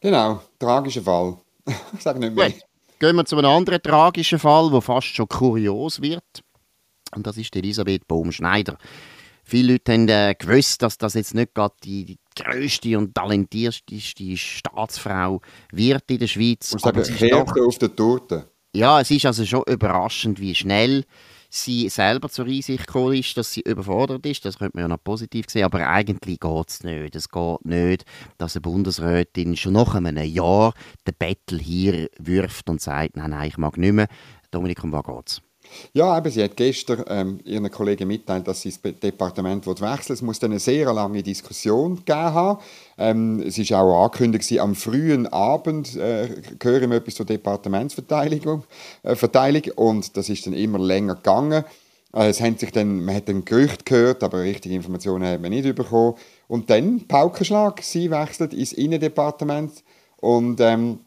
Genau, 0.00 0.42
tragischer 0.58 1.02
Fall. 1.02 1.36
ich 1.94 2.02
sage 2.02 2.18
nicht 2.18 2.34
mehr. 2.34 2.50
Gut. 2.50 2.62
Gehen 3.02 3.16
wir 3.16 3.24
zu 3.24 3.36
einem 3.36 3.50
anderen 3.50 3.82
tragischen 3.82 4.38
Fall, 4.38 4.70
der 4.70 4.80
fast 4.80 5.08
schon 5.08 5.26
kurios 5.26 6.00
wird. 6.00 6.22
Und 7.16 7.26
das 7.26 7.36
ist 7.36 7.56
Elisabeth 7.56 8.06
Baumschneider. 8.06 8.78
Viele 9.42 9.72
Leute 9.72 9.92
haben 9.92 10.08
äh, 10.08 10.36
gewusst, 10.38 10.82
dass 10.82 10.98
das 10.98 11.14
jetzt 11.14 11.34
nicht 11.34 11.52
gerade 11.52 11.74
die, 11.82 12.04
die 12.04 12.18
grösste 12.36 12.96
und 12.96 13.12
talentierteste 13.12 14.36
Staatsfrau 14.36 15.40
wird 15.72 16.08
in 16.12 16.18
der 16.20 16.28
Schweiz. 16.28 16.72
Und 16.74 16.80
sagen, 16.80 17.02
Herde 17.02 17.64
auf 17.66 17.76
der 17.78 17.96
Torte. 17.96 18.48
Ja, 18.72 19.00
es 19.00 19.10
ist 19.10 19.26
also 19.26 19.44
schon 19.46 19.64
überraschend, 19.66 20.38
wie 20.38 20.54
schnell 20.54 21.04
sie 21.52 21.88
selber 21.88 22.28
zur 22.30 22.46
Einsicht 22.46 22.86
gekommen 22.86 23.14
ist, 23.14 23.36
dass 23.36 23.52
sie 23.52 23.60
überfordert 23.60 24.24
ist. 24.24 24.44
Das 24.44 24.58
könnte 24.58 24.76
man 24.76 24.84
ja 24.84 24.88
noch 24.88 25.04
positiv 25.04 25.46
sehen, 25.48 25.64
aber 25.64 25.86
eigentlich 25.86 26.40
geht 26.40 26.68
es 26.68 26.82
nicht. 26.82 27.14
Es 27.14 27.28
geht 27.28 27.64
nicht, 27.64 28.04
dass 28.38 28.56
eine 28.56 28.62
Bundesrätin 28.62 29.56
schon 29.56 29.74
nach 29.74 29.94
einem 29.94 30.16
Jahr 30.24 30.72
den 31.06 31.14
Bettel 31.18 31.60
hier 31.60 32.08
wirft 32.18 32.70
und 32.70 32.80
sagt, 32.80 33.16
nein, 33.16 33.30
nein, 33.30 33.48
ich 33.48 33.58
mag 33.58 33.76
nicht 33.76 33.92
mehr. 33.92 34.08
Dominik, 34.50 34.82
um 34.82 34.92
was 34.92 35.04
geht's? 35.04 35.51
Ja, 35.92 36.16
eben, 36.16 36.30
sie 36.30 36.42
hat 36.42 36.56
gestern 36.56 37.04
ähm, 37.08 37.40
ihren 37.44 37.70
Kollegen 37.70 38.08
mitteilt, 38.08 38.46
dass 38.48 38.62
sie 38.62 38.72
das 38.82 39.00
Departement 39.00 39.66
wechseln. 39.66 40.14
Es 40.14 40.22
muss 40.22 40.42
eine 40.42 40.58
sehr 40.58 40.92
lange 40.92 41.22
Diskussion 41.22 42.02
haben. 42.08 42.60
Ähm, 42.98 43.42
es 43.46 43.58
ist 43.58 43.72
auch 43.72 44.04
angekündigt, 44.04 44.58
am 44.58 44.74
frühen 44.74 45.26
Abend 45.26 45.96
äh, 45.96 46.28
hören 46.62 46.90
wir 46.90 46.98
etwas 46.98 47.14
zur 47.14 47.26
Departementsverteilung 47.26 48.64
äh, 49.02 49.14
Verteilung, 49.14 49.62
und 49.76 50.16
das 50.16 50.28
ist 50.28 50.46
dann 50.46 50.54
immer 50.54 50.78
länger 50.78 51.16
gegangen. 51.16 51.64
Äh, 52.14 52.28
es 52.28 52.40
haben 52.40 52.56
sich 52.56 52.72
dann, 52.72 53.04
man 53.04 53.14
hat 53.14 53.28
ein 53.28 53.44
Gerücht 53.44 53.86
gehört, 53.86 54.22
aber 54.22 54.42
richtige 54.42 54.74
Informationen 54.74 55.26
hat 55.26 55.40
man 55.40 55.50
nicht 55.50 55.74
bekommen. 55.74 56.14
Und 56.48 56.70
dann 56.70 57.06
Paukenschlag, 57.08 57.82
sie 57.82 58.10
wechselt 58.10 58.52
ins 58.52 58.72
Innendepartement 58.72 59.72
und 60.18 60.60
ähm, 60.60 61.00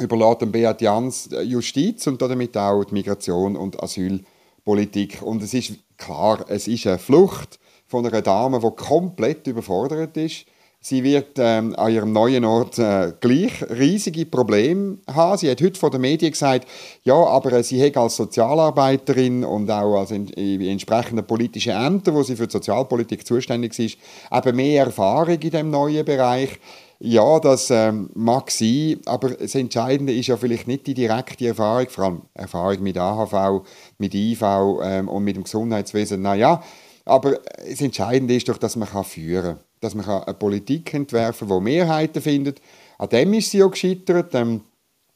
überlässt 0.00 0.42
dem 0.42 0.52
Beat 0.52 0.80
Jans 0.80 1.28
Justiz 1.44 2.06
und 2.06 2.20
damit 2.22 2.56
auch 2.56 2.84
die 2.84 2.94
Migration 2.94 3.56
und 3.56 3.82
Asylpolitik. 3.82 5.22
Und 5.22 5.42
es 5.42 5.54
ist 5.54 5.72
klar, 5.96 6.44
es 6.48 6.68
ist 6.68 6.86
eine 6.86 6.98
Flucht 6.98 7.58
von 7.86 8.06
einer 8.06 8.22
Dame, 8.22 8.60
die 8.60 8.70
komplett 8.76 9.46
überfordert 9.46 10.16
ist. 10.16 10.46
Sie 10.80 11.02
wird 11.02 11.38
ähm, 11.38 11.74
an 11.76 11.92
ihrem 11.92 12.12
neuen 12.12 12.44
Ort 12.44 12.78
äh, 12.78 13.12
gleich 13.18 13.64
riesige 13.68 14.24
Probleme 14.26 14.98
haben. 15.12 15.36
Sie 15.36 15.50
hat 15.50 15.60
heute 15.60 15.78
vor 15.78 15.90
den 15.90 16.02
Medien 16.02 16.30
gesagt, 16.30 16.68
ja, 17.02 17.14
aber 17.14 17.52
äh, 17.52 17.62
sie 17.64 17.84
hat 17.84 17.96
als 17.96 18.14
Sozialarbeiterin 18.14 19.42
und 19.42 19.68
auch 19.72 19.98
als 19.98 20.12
in, 20.12 20.28
in 20.28 20.60
entsprechenden 20.60 21.26
politischen 21.26 21.72
Ämtern, 21.72 22.14
wo 22.14 22.22
sie 22.22 22.36
für 22.36 22.46
die 22.46 22.52
Sozialpolitik 22.52 23.26
zuständig 23.26 23.76
ist, 23.76 23.98
eben 24.32 24.56
mehr 24.56 24.84
Erfahrung 24.84 25.40
in 25.40 25.50
dem 25.50 25.70
neuen 25.70 26.04
Bereich. 26.04 26.60
Ja, 27.00 27.38
das 27.38 27.70
ähm, 27.70 28.10
mag 28.14 28.50
sein, 28.50 28.98
aber 29.06 29.30
das 29.30 29.54
Entscheidende 29.54 30.12
ist 30.12 30.26
ja 30.26 30.36
vielleicht 30.36 30.66
nicht 30.66 30.88
die 30.88 30.94
direkte 30.94 31.46
Erfahrung, 31.46 31.88
vor 31.88 32.04
allem 32.04 32.22
Erfahrung 32.34 32.82
mit 32.82 32.98
AHV, 32.98 33.64
mit 33.98 34.14
IV 34.14 34.42
ähm, 34.82 35.08
und 35.08 35.22
mit 35.22 35.36
dem 35.36 35.44
Gesundheitswesen. 35.44 36.20
Naja, 36.22 36.60
aber 37.04 37.38
das 37.68 37.80
Entscheidende 37.80 38.34
ist 38.34 38.48
doch, 38.48 38.58
dass 38.58 38.74
man 38.74 38.88
kann 38.88 39.04
führen 39.04 39.56
kann, 39.56 39.64
dass 39.80 39.94
man 39.94 40.06
kann 40.06 40.24
eine 40.24 40.34
Politik 40.34 40.92
entwerfen 40.92 41.48
kann, 41.48 41.58
die 41.58 41.64
Mehrheiten 41.64 42.20
findet. 42.20 42.60
An 42.98 43.08
dem 43.10 43.32
ist 43.32 43.52
sie 43.52 43.62
auch 43.62 43.70
gescheitert. 43.70 44.34
Ähm, 44.34 44.62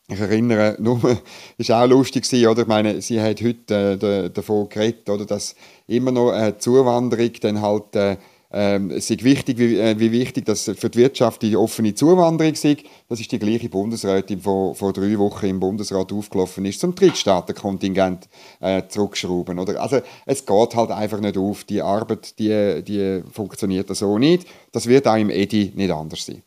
ich 0.09 0.21
erinnere 0.21 0.77
nur, 0.79 1.01
es 1.59 1.69
war 1.69 1.85
auch 1.85 1.89
lustig, 1.89 2.47
oder? 2.47 2.63
Ich 2.63 2.69
meine, 2.69 3.03
sie 3.03 3.21
hat 3.21 3.43
heute 3.43 3.99
äh, 4.01 4.31
davon 4.31 4.69
geredet, 4.69 5.11
oder, 5.11 5.27
dass 5.27 5.57
immer 5.89 6.13
noch 6.13 6.31
eine 6.31 6.59
Zuwanderung 6.59 7.33
dann 7.41 7.61
halt 7.61 7.97
äh, 7.97 8.17
ähm, 8.53 8.91
es 8.91 9.11
ist 9.11 9.25
wichtig, 9.25 9.59
wie, 9.59 9.79
äh, 9.79 9.99
wie, 9.99 10.13
wichtig 10.13 10.45
das 10.45 10.71
für 10.77 10.91
die 10.91 10.99
Wirtschaft 10.99 11.41
die 11.43 11.57
offene 11.57 11.95
Zuwanderung 11.95 12.53
ist. 12.53 12.65
Das 13.09 13.19
ist 13.19 13.33
die 13.33 13.39
gleiche 13.39 13.71
Bundesrätin, 13.71 14.37
die 14.37 14.43
vor, 14.43 14.75
vor 14.75 14.93
drei 14.93 15.19
Wochen 15.19 15.47
im 15.47 15.61
Bundesrat 15.61 16.13
aufgelaufen 16.13 16.67
ist, 16.67 16.81
zum 16.81 16.95
Drittstaatenkontingent 16.95 18.29
äh, 18.61 18.83
zurückschrauben. 18.89 19.59
Oder? 19.59 19.81
Also 19.81 20.01
es 20.27 20.45
geht 20.45 20.75
halt 20.75 20.91
einfach 20.91 21.21
nicht 21.21 21.39
auf. 21.39 21.65
Die 21.65 21.81
Arbeit, 21.81 22.39
die, 22.39 22.83
die 22.83 23.23
funktioniert 23.33 23.95
so 23.97 24.19
nicht. 24.19 24.47
Das 24.71 24.87
wird 24.87 25.09
auch 25.09 25.17
im 25.17 25.31
EDI 25.31 25.73
nicht 25.75 25.91
anders 25.91 26.27
sein. 26.27 26.43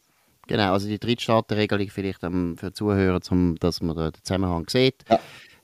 Genau, 0.47 0.73
also 0.73 0.87
die 0.87 0.99
Drittstaatenregelung 0.99 1.89
vielleicht 1.89 2.23
ähm, 2.23 2.55
für 2.57 2.71
Zuhörer, 2.71 3.19
zum, 3.21 3.55
dass 3.59 3.81
man 3.81 3.95
den 3.95 4.11
Zusammenhang 4.21 4.69
sieht. 4.69 5.03
Ja. 5.09 5.19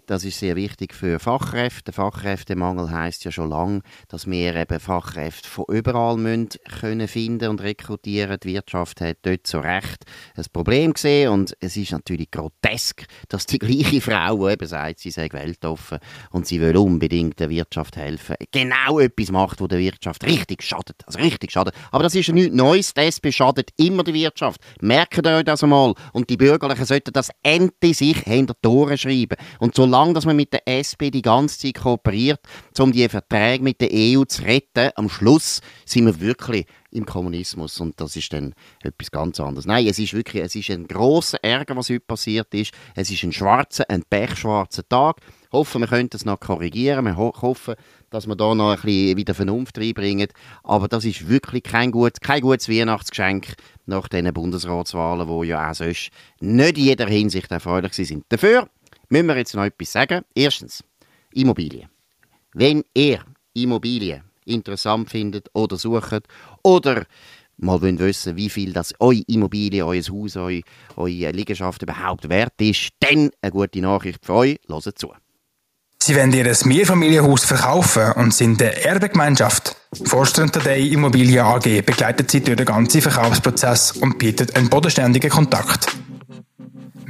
Das 0.07 0.23
ist 0.25 0.39
sehr 0.39 0.55
wichtig 0.55 0.93
für 0.93 1.19
Fachkräfte. 1.19 1.91
Fachkräftemangel 1.91 2.89
heißt 2.89 3.23
ja 3.23 3.31
schon 3.31 3.49
lange, 3.49 3.81
dass 4.07 4.27
wir 4.27 4.55
eben 4.55 4.79
Fachkräfte 4.79 5.47
von 5.47 5.65
überall 5.69 6.17
müssen 6.17 6.49
können 6.79 7.07
finden 7.07 7.49
und 7.49 7.61
rekrutieren. 7.61 8.37
Die 8.43 8.53
Wirtschaft 8.53 9.01
hat 9.01 9.17
dort 9.21 9.45
so 9.45 9.59
recht 9.59 10.05
ein 10.35 10.45
Problem 10.51 10.93
gesehen 10.93 11.29
und 11.29 11.55
es 11.59 11.77
ist 11.77 11.91
natürlich 11.91 12.31
grotesk, 12.31 13.05
dass 13.29 13.45
die 13.45 13.59
gleiche 13.59 14.01
Frau, 14.01 14.47
die 14.47 14.53
eben 14.53 14.67
sagt, 14.67 14.99
sie 14.99 15.11
sei 15.11 15.29
weltoffen 15.31 15.99
und 16.31 16.47
sie 16.47 16.59
will 16.59 16.75
unbedingt 16.75 17.39
der 17.39 17.49
Wirtschaft 17.49 17.95
helfen, 17.97 18.35
genau 18.51 18.99
etwas 18.99 19.31
macht, 19.31 19.61
wo 19.61 19.67
der 19.67 19.79
Wirtschaft 19.79 20.25
richtig 20.25 20.63
schadet. 20.63 21.03
Also 21.05 21.19
richtig 21.19 21.51
schadet. 21.51 21.75
Aber 21.91 22.03
das 22.03 22.15
ist 22.15 22.27
ja 22.27 22.33
nichts 22.33 22.55
Neues. 22.55 22.93
Die 22.93 23.01
SP 23.05 23.31
schadet 23.31 23.69
immer 23.77 24.03
der 24.03 24.13
Wirtschaft. 24.13 24.61
Merkt 24.81 25.25
euch 25.25 25.43
das 25.43 25.63
einmal. 25.63 25.93
Und 26.13 26.29
die 26.29 26.37
Bürgerlichen 26.37 26.85
sollten 26.85 27.13
das 27.13 27.29
endlich 27.43 27.97
sich 27.97 28.17
hinter 28.19 28.55
Tore 28.61 28.97
schreiben. 28.97 29.37
Und 29.59 29.75
so 29.75 29.90
solange 29.91 30.13
dass 30.13 30.25
man 30.25 30.37
mit 30.37 30.53
der 30.53 30.65
SP 30.71 31.11
die 31.11 31.21
ganze 31.21 31.59
Zeit 31.59 31.83
kooperiert, 31.83 32.39
um 32.79 32.93
die 32.93 33.09
Verträge 33.09 33.61
mit 33.61 33.81
der 33.81 33.89
EU 33.91 34.23
zu 34.23 34.43
retten, 34.43 34.91
am 34.95 35.09
Schluss 35.09 35.59
sind 35.85 36.05
wir 36.05 36.21
wirklich 36.21 36.65
im 36.91 37.05
Kommunismus 37.05 37.77
und 37.81 37.99
das 37.99 38.15
ist 38.15 38.31
dann 38.31 38.53
etwas 38.83 39.11
ganz 39.11 39.41
anderes. 39.41 39.65
Nein, 39.65 39.87
es 39.87 39.99
ist 39.99 40.13
wirklich, 40.13 40.43
es 40.43 40.55
ist 40.55 40.69
ein 40.69 40.87
großer 40.87 41.43
Ärger, 41.43 41.75
was 41.75 41.89
heute 41.89 41.99
passiert 41.99 42.53
ist. 42.53 42.73
Es 42.95 43.11
ist 43.11 43.21
ein 43.23 43.33
schwarzer, 43.33 43.83
ein 43.89 44.03
pechschwarzer 44.09 44.87
Tag. 44.87 45.17
Ich 45.43 45.51
hoffe, 45.51 45.79
wir 45.79 45.87
können 45.87 46.09
das 46.09 46.23
noch 46.23 46.39
korrigieren. 46.39 47.03
Wir 47.05 47.17
ho 47.17 47.33
hoffen, 47.41 47.75
dass 48.09 48.27
wir 48.27 48.37
da 48.37 48.55
noch 48.55 48.71
ein 48.71 48.75
bisschen 48.81 49.17
wieder 49.17 49.33
Vernunft 49.33 49.77
reinbringen. 49.77 50.29
Aber 50.63 50.87
das 50.87 51.03
ist 51.03 51.27
wirklich 51.27 51.63
kein, 51.63 51.91
gut, 51.91 52.21
kein 52.21 52.41
gutes 52.41 52.69
Weihnachtsgeschenk 52.69 53.55
nach 53.85 54.07
diesen 54.07 54.33
Bundesratswahlen, 54.33 55.27
wo 55.27 55.43
ja 55.43 55.69
auch 55.69 55.75
sonst 55.75 56.11
nicht 56.39 56.77
in 56.77 56.83
jeder 56.85 57.07
Hinsicht 57.07 57.51
erfreulich 57.51 57.93
sind. 57.93 58.25
Dafür 58.29 58.69
müssen 59.11 59.27
wir 59.27 59.37
jetzt 59.37 59.53
noch 59.53 59.63
etwas 59.63 59.91
sagen. 59.91 60.23
Erstens, 60.33 60.83
Immobilien. 61.33 61.89
Wenn 62.53 62.83
ihr 62.93 63.19
Immobilien 63.53 64.23
interessant 64.45 65.09
findet 65.09 65.49
oder 65.53 65.77
sucht 65.77 66.23
oder 66.63 67.05
mal 67.57 67.81
wollt 67.81 67.99
wissen, 67.99 68.35
wie 68.35 68.49
viel 68.49 68.73
das 68.73 68.93
eure 68.99 69.23
Immobilie, 69.27 69.85
euer 69.85 70.01
Haus, 70.01 70.35
eure, 70.35 70.61
eure 70.95 71.31
Liegenschaft 71.31 71.81
überhaupt 71.83 72.27
wert 72.29 72.53
ist, 72.59 72.89
dann 72.99 73.29
eine 73.41 73.51
gute 73.51 73.81
Nachricht 73.81 74.25
für 74.25 74.33
euch. 74.33 74.59
Hört 74.67 74.97
zu. 74.97 75.13
Sie 76.01 76.15
wollen 76.15 76.33
ihr 76.33 76.51
Mehrfamilienhaus 76.65 77.45
verkaufen 77.45 78.13
und 78.13 78.33
sind 78.33 78.59
der 78.59 78.85
Erbegemeinschaft. 78.85 79.75
Forster 80.05 80.47
Tadei 80.47 80.79
Immobilien 80.79 81.45
AG 81.45 81.85
begleitet 81.85 82.31
Sie 82.31 82.41
durch 82.41 82.57
den 82.57 82.65
ganzen 82.65 83.01
Verkaufsprozess 83.01 83.91
und 83.91 84.17
bietet 84.17 84.55
einen 84.55 84.67
bodenständigen 84.67 85.29
Kontakt. 85.29 85.95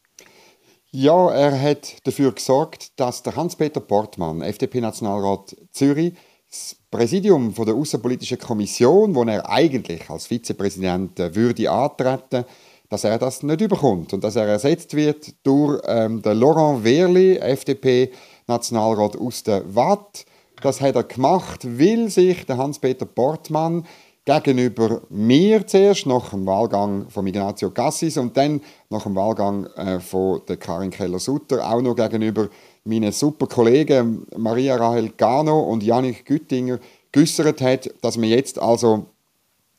Ja, 0.93 1.31
er 1.31 1.61
hat 1.63 2.05
dafür 2.05 2.33
gesorgt, 2.33 2.99
dass 2.99 3.23
der 3.23 3.37
Hans-Peter 3.37 3.79
Portmann, 3.79 4.43
FDP-Nationalrat 4.43 5.55
Zürich, 5.71 6.15
das 6.51 6.75
Präsidium 6.91 7.55
von 7.55 7.65
der 7.65 7.77
Außenpolitischen 7.77 8.41
Kommission, 8.41 9.15
wo 9.15 9.23
er 9.23 9.49
eigentlich 9.49 10.11
als 10.11 10.27
Vizepräsident 10.27 11.17
würde 11.37 11.71
antreten, 11.71 12.45
dass 12.89 13.05
er 13.05 13.19
das 13.19 13.45
nicht 13.45 13.61
überkommt 13.61 14.13
und 14.13 14.25
dass 14.25 14.35
er 14.35 14.47
ersetzt 14.47 14.97
wird 14.97 15.33
durch 15.45 15.81
ähm, 15.87 16.23
den 16.23 16.41
Laurent 16.41 16.83
Wehrli, 16.83 17.37
FDP-Nationalrat 17.37 19.17
aus 19.17 19.45
der 19.45 19.73
Watt. 19.73 20.25
Das 20.61 20.81
hat 20.81 20.97
er 20.97 21.05
gemacht, 21.05 21.61
weil 21.65 22.11
sich 22.11 22.47
der 22.47 22.57
Hans-Peter 22.57 23.07
Portmann 23.07 23.87
gegenüber 24.25 25.03
mir 25.09 25.67
zuerst, 25.67 26.07
nach 26.07 26.31
dem 26.31 26.47
Wahlgang 26.47 27.09
von 27.09 27.27
Ignazio 27.27 27.71
Cassis 27.71 28.17
und 28.17 28.37
dann 28.37 28.61
nach 28.91 29.05
dem 29.05 29.17
Wahlgang 29.17 29.67
äh, 29.77 30.01
von 30.01 30.43
der 30.49 30.57
Karin 30.57 30.91
Keller-Sutter 30.91 31.69
auch 31.69 31.81
noch 31.81 31.97
gegenüber 31.97 32.49
meinen 32.85 33.13
super 33.13 33.47
Kollegen 33.47 34.27
Maria 34.37 34.77
Rahel 34.77 35.11
Gano 35.17 35.61
und 35.61 35.83
Janik 35.83 36.25
Güttinger 36.25 36.79
geäußert 37.13 37.61
hat, 37.61 37.91
dass 38.03 38.17
man 38.17 38.29
jetzt 38.29 38.59
also 38.59 39.07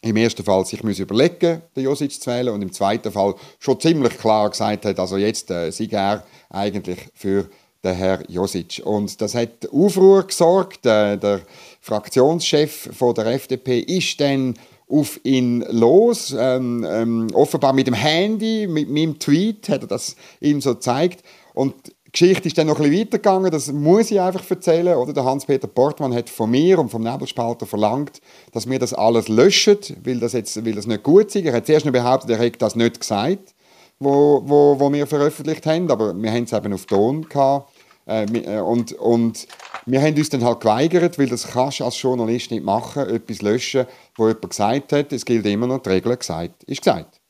im 0.01 0.15
ersten 0.15 0.43
Fall 0.43 0.65
sich 0.65 0.83
muss 0.83 0.99
überlegen 0.99 1.61
den 1.75 1.83
Josic 1.83 2.19
zu 2.19 2.29
wählen 2.31 2.53
und 2.53 2.61
im 2.61 2.71
zweiten 2.71 3.11
Fall 3.11 3.35
schon 3.59 3.79
ziemlich 3.79 4.17
klar 4.17 4.49
gesagt 4.49 4.85
hat, 4.85 4.99
also 4.99 5.17
jetzt 5.17 5.51
äh, 5.51 5.71
sei 5.71 5.87
er 5.91 6.23
eigentlich 6.49 7.09
für 7.13 7.47
den 7.83 7.95
Herr 7.95 8.29
Josic. 8.29 8.81
Und 8.83 9.19
das 9.21 9.35
hat 9.35 9.69
Aufruhr 9.71 10.23
gesorgt. 10.23 10.85
Äh, 10.85 11.17
der 11.17 11.41
Fraktionschef 11.81 12.89
von 12.95 13.13
der 13.15 13.27
FDP 13.27 13.79
ist 13.79 14.19
dann 14.21 14.55
auf 14.87 15.19
ihn 15.23 15.65
los, 15.69 16.35
ähm, 16.37 16.85
ähm, 16.87 17.27
offenbar 17.33 17.71
mit 17.71 17.87
dem 17.87 17.93
Handy, 17.93 18.67
mit 18.67 18.89
meinem 18.89 19.17
Tweet 19.17 19.69
hat 19.69 19.83
er 19.83 19.87
das 19.87 20.17
ihm 20.41 20.59
so 20.59 20.73
gezeigt. 20.73 21.23
Und 21.53 21.73
die 21.87 22.11
Geschichte 22.11 22.49
ist 22.49 22.57
dann 22.57 22.67
noch 22.67 22.77
ein 22.77 22.89
bisschen 22.89 23.05
weitergegangen, 23.05 23.51
das 23.51 23.71
muss 23.71 24.11
ich 24.11 24.19
einfach 24.19 24.43
erzählen. 24.49 24.97
Oder? 24.97 25.13
Der 25.13 25.23
Hans-Peter 25.23 25.67
Portmann 25.67 26.13
hat 26.13 26.29
von 26.29 26.51
mir 26.51 26.77
und 26.77 26.89
vom 26.89 27.03
Nebelspalter 27.03 27.65
verlangt, 27.65 28.19
dass 28.51 28.69
wir 28.69 28.79
das 28.79 28.93
alles 28.93 29.29
löschen, 29.29 29.77
weil 30.03 30.19
das, 30.19 30.33
jetzt, 30.33 30.65
weil 30.65 30.73
das 30.73 30.87
nicht 30.87 31.03
gut 31.03 31.33
ist. 31.33 31.45
Er 31.45 31.53
hat 31.53 31.65
zuerst 31.65 31.85
noch 31.85 31.93
behauptet, 31.93 32.31
er 32.31 32.39
hätte 32.39 32.59
das 32.59 32.75
nicht 32.75 32.99
gesagt, 32.99 33.53
wo, 34.01 34.41
wo, 34.43 34.79
wo 34.79 34.91
wir 34.91 35.05
veröffentlicht 35.07 35.65
haben, 35.65 35.89
aber 35.89 36.13
wir 36.13 36.31
haben 36.31 36.43
es 36.43 36.53
eben 36.53 36.73
auf 36.73 36.85
Ton 36.85 37.27
gehabt. 37.29 37.71
Äh, 38.07 38.23
äh, 38.23 38.59
und, 38.59 38.93
und 38.93 39.47
wir 39.85 40.01
haben 40.01 40.15
uns 40.15 40.29
dann 40.29 40.43
halt 40.43 40.59
geweigert, 40.59 41.19
weil 41.19 41.27
das 41.27 41.47
kannst 41.47 41.79
du 41.79 41.85
als 41.85 42.01
Journalist 42.01 42.49
nicht 42.51 42.63
machen, 42.63 43.07
etwas 43.07 43.41
löschen, 43.41 43.85
wo 44.15 44.27
jemand 44.27 44.49
gesagt 44.49 44.91
hat, 44.91 45.13
es 45.13 45.23
gilt 45.23 45.45
immer 45.45 45.67
noch, 45.67 45.83
die 45.83 45.89
Regel 45.89 46.17
gesagt 46.17 46.63
ist 46.63 46.81
gesagt. 46.81 47.20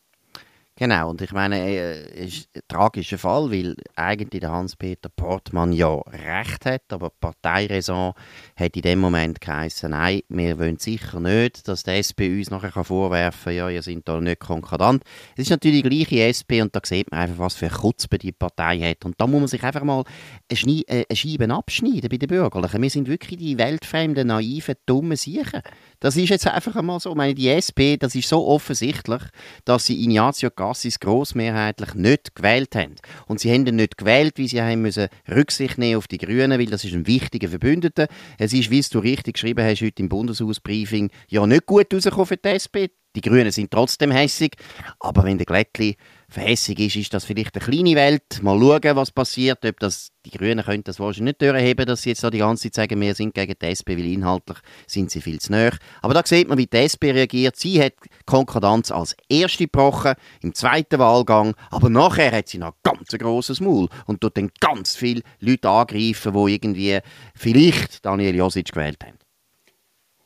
Genau, 0.82 1.12
und 1.12 1.22
ich 1.22 1.32
meine, 1.32 1.60
es 1.60 2.16
äh, 2.16 2.26
ist 2.26 2.50
ein 2.56 2.62
tragischer 2.68 3.20
Fall, 3.20 3.52
weil 3.52 3.76
eigentlich 3.96 4.42
der 4.42 4.50
Hans-Peter 4.50 5.10
Portmann 5.10 5.74
ja 5.74 5.94
recht 5.94 6.66
hat, 6.66 6.82
aber 6.90 7.10
die 7.10 7.18
Parteiräson 7.20 8.14
hat 8.56 8.76
in 8.76 8.82
dem 8.82 8.98
Moment 8.98 9.40
geheißen, 9.40 9.92
nein, 9.92 10.22
wir 10.28 10.58
wollen 10.58 10.80
sicher 10.80 11.20
nicht, 11.20 11.68
dass 11.68 11.84
die 11.84 11.92
SP 12.02 12.34
uns 12.34 12.50
nachher 12.50 12.84
vorwerfen 12.84 13.44
kann, 13.44 13.56
ja, 13.56 13.70
ihr 13.70 13.84
seid 13.84 14.02
da 14.06 14.20
nicht 14.20 14.40
konkordant. 14.40 15.04
Es 15.36 15.44
ist 15.44 15.50
natürlich 15.52 15.84
die 15.84 15.90
gleiche 15.90 16.24
SP 16.34 16.64
und 16.64 16.76
da 16.76 16.80
sieht 16.84 17.12
man 17.12 17.20
einfach, 17.20 17.38
was 17.38 17.54
für 17.54 17.70
Kutzbe 17.70 18.18
die 18.18 18.32
Partei 18.32 18.80
hat. 18.80 19.06
Und 19.06 19.22
da 19.22 19.28
muss 19.28 19.40
man 19.40 19.48
sich 19.50 19.62
einfach 19.62 19.84
mal 19.84 20.04
eine, 20.50 20.84
eine 20.90 21.06
Scheibe 21.16 21.48
abschneiden 21.54 22.10
bei 22.10 22.18
den 22.18 22.28
Bürgerlichen. 22.28 22.82
Wir 22.82 22.90
sind 22.90 23.08
wirklich 23.08 23.38
die 23.38 23.60
weltfremden, 23.60 24.30
naiven, 24.30 24.74
dummen 24.88 25.16
Siechen. 25.16 25.62
Das 26.00 26.18
ist 26.18 26.30
jetzt 26.30 26.48
einfach 26.48 26.76
einmal 26.76 27.00
so. 27.00 27.12
Ich 27.12 27.16
meine, 27.16 27.36
die 27.36 27.50
SP, 27.54 27.98
das 28.00 28.16
ist 28.16 28.28
so 28.28 28.48
offensichtlich, 28.48 29.22
dass 29.64 29.86
sie 29.86 30.04
Ignazio 30.04 30.50
Cassis 30.72 31.02
grossmehrheitlich 31.02 31.96
nicht 31.96 32.34
gewählt 32.34 32.76
haben. 32.76 32.96
Und 33.28 33.42
sie 33.42 33.52
haben 33.52 33.66
ihn 33.68 33.76
nicht 33.76 33.98
gewählt, 33.98 34.40
weil 34.40 34.48
sie 34.48 34.62
haben 34.62 34.82
müssen 34.82 35.10
Rücksicht 35.30 35.78
nehmen 35.78 35.98
auf 35.98 36.08
die 36.08 36.18
Grünen, 36.18 36.58
weil 36.60 36.68
das 36.68 36.86
ist 36.86 36.94
ein 36.94 37.08
wichtiger 37.08 37.50
Verbündeter. 37.50 38.08
Es 38.38 38.54
ist, 38.54 38.72
wie 38.72 38.82
du 38.82 39.00
richtig 39.00 39.34
geschrieben 39.34 39.66
hast 39.66 39.82
heute 39.82 40.02
im 40.02 40.08
Bundeshausbriefing, 40.08 41.12
ja 41.28 41.46
nicht 41.46 41.66
gut 41.66 41.94
rausgekommen 41.94 42.26
für 42.26 42.38
die 42.38 42.50
SP. 42.56 42.88
Die 43.18 43.22
Grünen 43.22 43.52
sind 43.52 43.70
trotzdem 43.70 44.12
hässig, 44.12 44.56
aber 45.02 45.26
wenn 45.26 45.38
der 45.38 45.46
Glättli 45.46 45.98
verhässig 46.32 46.80
ist, 46.80 46.96
ist 46.96 47.14
das 47.14 47.26
vielleicht 47.26 47.56
eine 47.56 47.66
kleine 47.66 47.96
Welt. 47.96 48.42
Mal 48.42 48.58
schauen, 48.58 48.96
was 48.96 49.12
passiert. 49.12 49.66
Ob 49.66 49.80
das, 49.82 50.12
die 50.26 50.32
Grünen 50.32 50.64
können 50.64 50.84
das 50.84 51.00
wahrscheinlich 51.00 51.38
nicht 51.40 51.42
durchheben, 51.42 51.86
dass 51.86 52.04
sie 52.04 52.10
jetzt 52.10 52.24
da 52.24 52.30
die 52.30 52.38
ganze 52.38 52.72
Zeit 52.72 52.90
sagen, 52.90 53.02
wir 53.02 53.14
sind 53.14 53.34
gegen 53.34 53.54
die 53.62 53.66
SP, 53.68 53.98
weil 53.98 54.06
inhaltlich 54.06 54.58
sind 54.88 55.12
sie 55.12 55.20
viel 55.20 55.42
zu 55.42 55.52
nahe. 55.52 55.72
Aber 56.02 56.14
da 56.14 56.22
sieht 56.26 56.48
man, 56.48 56.58
wie 56.58 56.68
die 56.68 56.78
SP 56.80 57.12
reagiert. 57.12 57.58
Sie 57.58 57.84
hat 57.84 57.94
Konkordanz 58.26 58.92
als 58.92 59.16
erste 59.28 59.66
gebrochen, 59.66 60.14
im 60.42 60.56
zweiten 60.56 61.00
Wahlgang, 61.00 61.54
aber 61.70 61.90
nachher 61.90 62.32
hat 62.32 62.48
sie 62.48 62.60
noch 62.60 62.76
ganz 62.82 63.12
ein 63.12 63.20
grosses 63.20 63.60
Maul 63.60 63.90
und 64.06 64.22
tut 64.22 64.38
dann 64.38 64.52
ganz 64.62 64.96
viele 64.96 65.24
Leute 65.40 65.70
angreifen, 65.70 66.34
die 66.34 66.54
irgendwie 66.54 67.00
vielleicht 67.36 68.06
Daniel 68.06 68.36
Josic 68.36 68.72
gewählt 68.72 69.04
haben. 69.04 69.18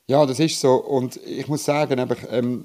Ja, 0.08 0.24
das 0.28 0.40
ist 0.40 0.62
so. 0.62 0.76
Und 0.76 1.18
ich 1.26 1.48
muss 1.48 1.66
sagen, 1.66 2.00
einfach, 2.00 2.20
ähm, 2.30 2.64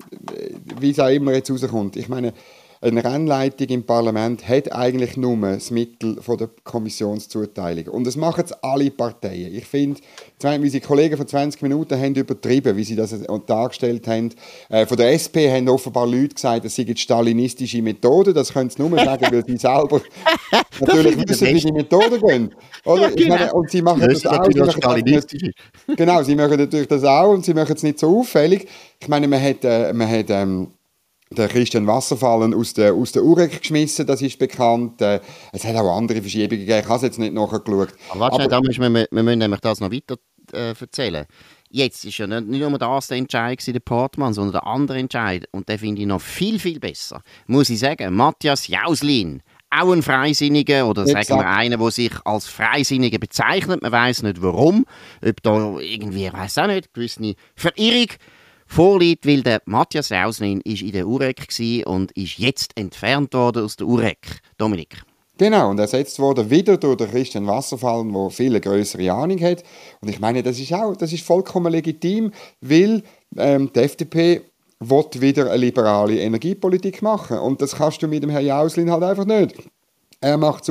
wie 0.79 0.91
es 0.91 1.01
auch 1.01 1.09
immer 1.09 1.33
jetzt 1.33 1.51
rauskommt, 1.51 1.97
ich 1.97 2.09
meine, 2.09 2.35
eine 2.83 3.05
Rennleitung 3.05 3.69
im 3.69 3.85
Parlament 3.85 4.49
hat 4.49 4.73
eigentlich 4.73 5.19
nur 5.19 5.37
das 5.43 5.71
Mittel 5.71 6.21
von 6.23 6.39
der 6.39 6.49
Kommissionszuteilung. 6.65 7.89
Und 7.89 8.07
das 8.07 8.17
machen 8.17 8.45
es 8.45 8.53
alle 8.53 8.91
Parteien. 8.91 9.55
Ich 9.55 9.67
finde, 9.67 10.01
unsere 10.43 10.85
Kollegen 10.85 11.19
von 11.19 11.27
20 11.27 11.61
Minuten 11.61 12.01
haben 12.01 12.15
übertrieben, 12.15 12.75
wie 12.79 12.85
sie 12.85 12.97
das 12.97 13.15
dargestellt 13.47 14.09
haben. 14.09 14.31
Äh, 14.71 14.87
von 14.87 14.97
der 14.97 15.13
SP 15.13 15.53
haben 15.53 15.69
offenbar 15.69 16.07
Leute 16.07 16.35
gesagt, 16.35 16.65
das 16.65 16.75
sei 16.75 16.85
eine 16.85 16.97
stalinistische 16.97 17.83
Methode. 17.83 18.33
Das 18.33 18.51
können 18.51 18.71
sie 18.71 18.81
nur 18.81 18.99
sagen, 19.05 19.27
weil 19.31 19.45
sie 19.45 19.59
selber 19.59 20.01
natürlich 20.81 21.29
wissen, 21.29 21.49
wie 21.49 21.61
die 21.61 21.73
Methoden 21.73 22.21
gehen. 22.27 22.55
Oder? 22.87 23.03
Ja, 23.03 23.11
genau. 23.11 23.35
meine, 23.37 23.53
und 23.53 23.71
sie 23.71 23.83
machen 23.83 24.09
das, 24.09 24.23
das 24.23 24.33
auch. 24.33 24.97
Sie 24.97 25.03
nicht, 25.03 25.55
genau, 25.97 26.23
sie 26.23 26.35
machen 26.35 26.57
natürlich 26.57 26.89
das 26.89 27.05
auch 27.05 27.31
und 27.31 27.45
sie 27.45 27.53
machen 27.53 27.75
es 27.77 27.83
nicht 27.83 27.99
so 27.99 28.21
auffällig. 28.21 28.67
Ich 28.99 29.09
meine, 29.09 29.29
man 29.29 29.43
hat, 29.43 29.65
äh, 29.65 29.93
man 29.93 30.09
hat 30.11 30.31
ähm, 30.31 30.69
der 31.37 31.49
Christian 31.49 31.87
Wasserfallen 31.87 32.53
aus 32.55 32.75
der, 32.75 32.93
aus 32.93 33.13
der 33.13 33.23
UREC 33.23 33.61
geschmissen, 33.61 34.07
das 34.07 34.21
ist 34.21 34.39
bekannt. 34.39 35.01
Äh, 35.01 35.21
es 35.53 35.65
hat 35.65 35.77
auch 35.77 35.97
andere 35.97 36.21
Verschiebungen 36.21 36.67
gegeben, 36.67 36.81
ich 36.81 36.87
habe 36.87 36.97
es 36.97 37.03
jetzt 37.03 37.19
nicht 37.19 37.33
nachgeschaut. 37.33 37.95
Aber 38.11 38.21
warte, 38.21 38.43
Aber, 38.43 38.61
müssen 38.63 38.93
wir, 38.93 39.07
wir 39.11 39.23
müssen 39.23 39.39
nämlich 39.39 39.61
das 39.61 39.81
noch 39.81 39.93
weiter 39.93 40.17
äh, 40.53 40.75
erzählen. 40.79 41.27
Jetzt 41.71 42.05
ist 42.05 42.19
ja 42.19 42.27
nicht, 42.27 42.49
nicht 42.49 42.69
nur 42.69 42.79
das 42.79 43.07
der 43.07 43.19
Entscheid 43.19 43.65
der 43.65 43.79
Portmann, 43.79 44.35
sondern 44.35 44.55
der 44.55 44.67
andere 44.67 44.99
Entscheid. 44.99 45.47
Und 45.53 45.69
den 45.69 45.79
finde 45.79 46.01
ich 46.01 46.09
noch 46.09 46.21
viel, 46.21 46.59
viel 46.59 46.81
besser. 46.81 47.23
Muss 47.47 47.71
ich 47.71 47.79
sagen, 47.79 48.13
Matthias 48.13 48.67
Jauslin, 48.67 49.41
auch 49.71 49.93
ein 49.93 50.03
Freisinniger 50.03 50.89
oder 50.89 51.03
Exakt. 51.03 51.27
sagen 51.27 51.43
wir 51.43 51.49
einer, 51.49 51.77
der 51.77 51.91
sich 51.93 52.13
als 52.25 52.49
Freisinniger 52.49 53.21
bezeichnet. 53.21 53.83
Man 53.83 53.93
weiß 53.93 54.25
nicht 54.25 54.43
warum. 54.43 54.85
Ob 55.25 55.43
da 55.45 55.79
irgendwie, 55.79 56.27
ich 56.27 56.33
weiß 56.33 56.59
auch 56.59 56.67
nicht, 56.67 56.93
gewisse 56.93 57.35
Verirrung 57.55 58.09
vorliegt, 58.71 59.27
weil 59.27 59.43
der 59.43 59.61
Matthias 59.65 60.13
Rauslin 60.13 60.61
ist 60.63 60.83
in 60.83 60.93
der 60.93 61.07
UREC 61.07 61.85
und 61.87 62.13
ist 62.13 62.39
jetzt 62.39 62.77
entfernt 62.79 63.35
worden 63.35 63.65
aus 63.65 63.77
der 63.77 63.87
UREC. 63.87 64.41
Dominik. 64.57 65.03
Genau, 65.39 65.71
und 65.71 65.79
ersetzt 65.79 66.19
wurde 66.19 66.49
wieder 66.49 66.77
durch 66.77 66.99
den 66.99 67.11
Christian 67.11 67.47
Wasserfallen, 67.47 68.13
der 68.13 68.31
viel 68.31 68.61
größere 68.61 69.11
Ahnung 69.11 69.41
hat. 69.41 69.65
Und 70.01 70.09
ich 70.09 70.21
meine, 70.21 70.43
das 70.43 70.61
ist 70.61 70.73
auch, 70.73 70.95
das 70.95 71.13
ist 71.13 71.25
vollkommen 71.25 71.73
legitim, 71.73 72.31
weil 72.61 73.03
ähm, 73.37 73.71
die 73.75 73.81
FDP 73.81 74.43
will 74.79 75.07
wieder 75.19 75.47
eine 75.47 75.57
liberale 75.57 76.21
Energiepolitik 76.21 77.03
machen. 77.03 77.39
Und 77.39 77.61
das 77.63 77.75
kannst 77.75 78.03
du 78.03 78.07
mit 78.07 78.23
dem 78.23 78.31
Herrn 78.31 78.47
Jauslin 78.47 78.91
halt 78.91 79.03
einfach 79.03 79.25
nicht. 79.25 79.57
Er 80.21 80.37
macht 80.37 80.65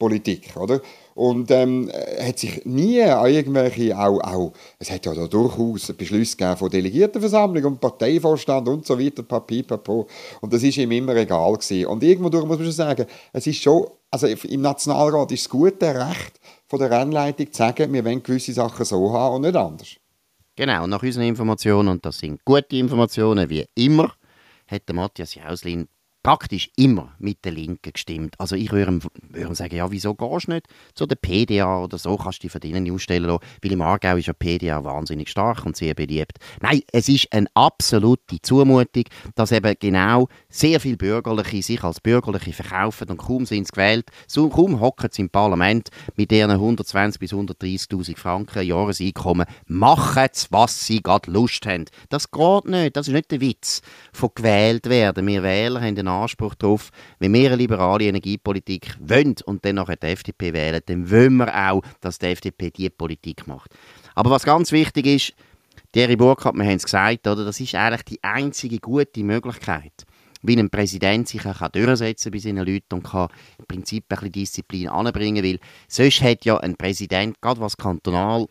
Subventionspolitik, 0.00 0.56
oder? 0.56 0.80
Und 1.14 1.50
ähm, 1.50 1.90
hat 2.20 2.38
sich 2.38 2.64
nie 2.64 3.02
an 3.02 3.30
irgendwelche, 3.30 3.98
auch, 3.98 4.20
auch, 4.20 4.52
es 4.78 4.90
hat 4.90 5.04
ja 5.04 5.14
da 5.14 5.26
durchaus 5.26 5.92
Beschlüsse 5.92 6.36
gegeben 6.36 6.56
von 6.56 6.70
Delegiertenversammlung 6.70 7.64
und 7.64 7.80
Parteivorstand 7.80 8.68
und 8.68 8.86
so 8.86 8.98
weiter, 8.98 9.22
papi, 9.22 9.62
papo. 9.62 10.06
Und 10.40 10.52
das 10.52 10.62
ist 10.62 10.78
ihm 10.78 10.90
immer 10.92 11.14
egal 11.16 11.52
gewesen. 11.52 11.86
Und 11.86 12.02
irgendwo 12.02 12.30
durch 12.30 12.46
muss 12.46 12.56
man 12.56 12.66
schon 12.66 12.72
sagen, 12.72 13.06
es 13.32 13.46
ist 13.46 13.62
schon, 13.62 13.86
also 14.10 14.26
im 14.26 14.62
Nationalrat 14.62 15.30
ist 15.32 15.42
es 15.42 15.48
gute 15.48 15.94
Recht 15.94 16.40
von 16.66 16.78
der 16.78 16.90
Rennleitung 16.90 17.52
zu 17.52 17.58
sagen, 17.58 17.92
wir 17.92 18.04
wollen 18.04 18.22
gewisse 18.22 18.52
Sachen 18.52 18.84
so 18.84 19.12
haben 19.12 19.36
und 19.36 19.42
nicht 19.42 19.56
anders. 19.56 19.96
Genau, 20.56 20.86
nach 20.86 21.02
unseren 21.02 21.24
Informationen, 21.24 21.88
und 21.88 22.04
das 22.04 22.18
sind 22.18 22.44
gute 22.44 22.76
Informationen, 22.76 23.48
wie 23.48 23.66
immer, 23.74 24.12
hat 24.66 24.82
Matthias 24.92 25.34
Jauslin 25.34 25.88
praktisch 26.22 26.70
immer 26.76 27.14
mit 27.18 27.44
der 27.44 27.52
Linken 27.52 27.92
gestimmt. 27.92 28.34
Also 28.38 28.56
ich 28.56 28.72
würde 28.72 28.92
ihm, 28.92 29.54
sagen, 29.54 29.74
ja, 29.74 29.90
wieso 29.90 30.14
gehst 30.14 30.48
du 30.48 30.52
nicht 30.52 30.66
zu 30.94 31.06
der 31.06 31.16
PDA 31.16 31.82
oder 31.82 31.98
so, 31.98 32.16
kannst 32.16 32.38
du 32.38 32.42
dich 32.42 32.52
von 32.52 32.60
denen 32.60 32.90
ausstellen 32.90 33.24
lassen, 33.24 33.44
weil 33.62 33.72
im 33.72 33.80
Aargau 33.80 34.16
ist 34.16 34.26
ja 34.26 34.32
PDA 34.32 34.84
wahnsinnig 34.84 35.28
stark 35.28 35.64
und 35.64 35.76
sehr 35.76 35.94
beliebt. 35.94 36.38
Nein, 36.60 36.82
es 36.92 37.08
ist 37.08 37.32
eine 37.32 37.46
absolute 37.54 38.40
Zumutung, 38.42 39.04
dass 39.34 39.52
eben 39.52 39.74
genau 39.78 40.28
sehr 40.50 40.80
viele 40.80 40.96
Bürgerliche 40.96 41.62
sich 41.62 41.82
als 41.82 42.00
Bürgerliche 42.00 42.52
verkaufen 42.52 43.08
und 43.08 43.16
kaum 43.16 43.46
sind 43.46 43.66
sie 43.66 43.72
gewählt, 43.72 44.10
so 44.26 44.48
kaum 44.48 44.80
hocken 44.80 45.08
sie 45.12 45.22
im 45.22 45.30
Parlament 45.30 45.88
mit 46.16 46.30
deren 46.30 46.50
120 46.50 47.20
bis 47.20 47.32
130'000 47.32 48.16
Franken 48.16 48.66
Jahreseinkommen, 48.66 49.46
machen 49.66 50.28
sie, 50.32 50.46
was 50.50 50.86
sie 50.86 51.02
gerade 51.02 51.30
Lust 51.30 51.64
haben. 51.66 51.84
Das 52.08 52.30
geht 52.30 52.64
nicht, 52.66 52.96
das 52.96 53.08
ist 53.08 53.14
nicht 53.14 53.30
der 53.30 53.40
Witz 53.40 53.80
von 54.12 54.30
gewählt 54.34 54.88
werden. 54.88 55.26
Wir 55.26 55.42
Wähler 55.42 55.80
haben 55.80 55.94
den 55.94 56.08
Anspruch 56.08 56.54
darauf, 56.56 56.90
wenn 57.18 57.32
wir 57.32 57.48
eine 57.48 57.56
liberale 57.56 58.04
Energiepolitik 58.04 58.96
wollen 59.00 59.36
und 59.44 59.64
dann 59.64 59.76
nachher 59.76 59.96
die 59.96 60.08
FDP 60.08 60.52
wählen, 60.52 60.82
dann 60.84 61.10
wollen 61.10 61.36
wir 61.36 61.70
auch, 61.70 61.82
dass 62.00 62.18
die 62.18 62.26
FDP 62.26 62.70
diese 62.70 62.90
Politik 62.90 63.46
macht. 63.46 63.70
Aber 64.14 64.30
was 64.30 64.44
ganz 64.44 64.72
wichtig 64.72 65.06
ist, 65.06 65.34
Thierry 65.92 66.16
Burkhardt, 66.16 66.56
wir 66.56 66.64
haben 66.64 66.76
es 66.76 66.84
gesagt, 66.84 67.26
oder, 67.26 67.44
das 67.44 67.58
ist 67.58 67.74
eigentlich 67.74 68.04
die 68.04 68.22
einzige 68.22 68.78
gute 68.78 69.24
Möglichkeit, 69.24 69.92
wie 70.42 70.56
ein 70.58 70.70
Präsident 70.70 71.28
sich 71.28 71.44
auch 71.46 71.68
durchsetzen 71.68 72.32
bei 72.32 72.38
seinen 72.38 72.66
Leuten 72.66 72.94
und 72.94 73.02
kann 73.02 73.28
im 73.58 73.66
Prinzip 73.66 74.04
ein 74.08 74.16
bisschen 74.16 74.32
Disziplin 74.32 74.88
anbringen, 74.88 75.44
weil 75.44 75.58
sonst 75.88 76.22
hat 76.22 76.44
ja 76.44 76.56
ein 76.58 76.76
Präsident, 76.76 77.40
gerade 77.40 77.60
was 77.60 77.76
kantonal 77.76 78.46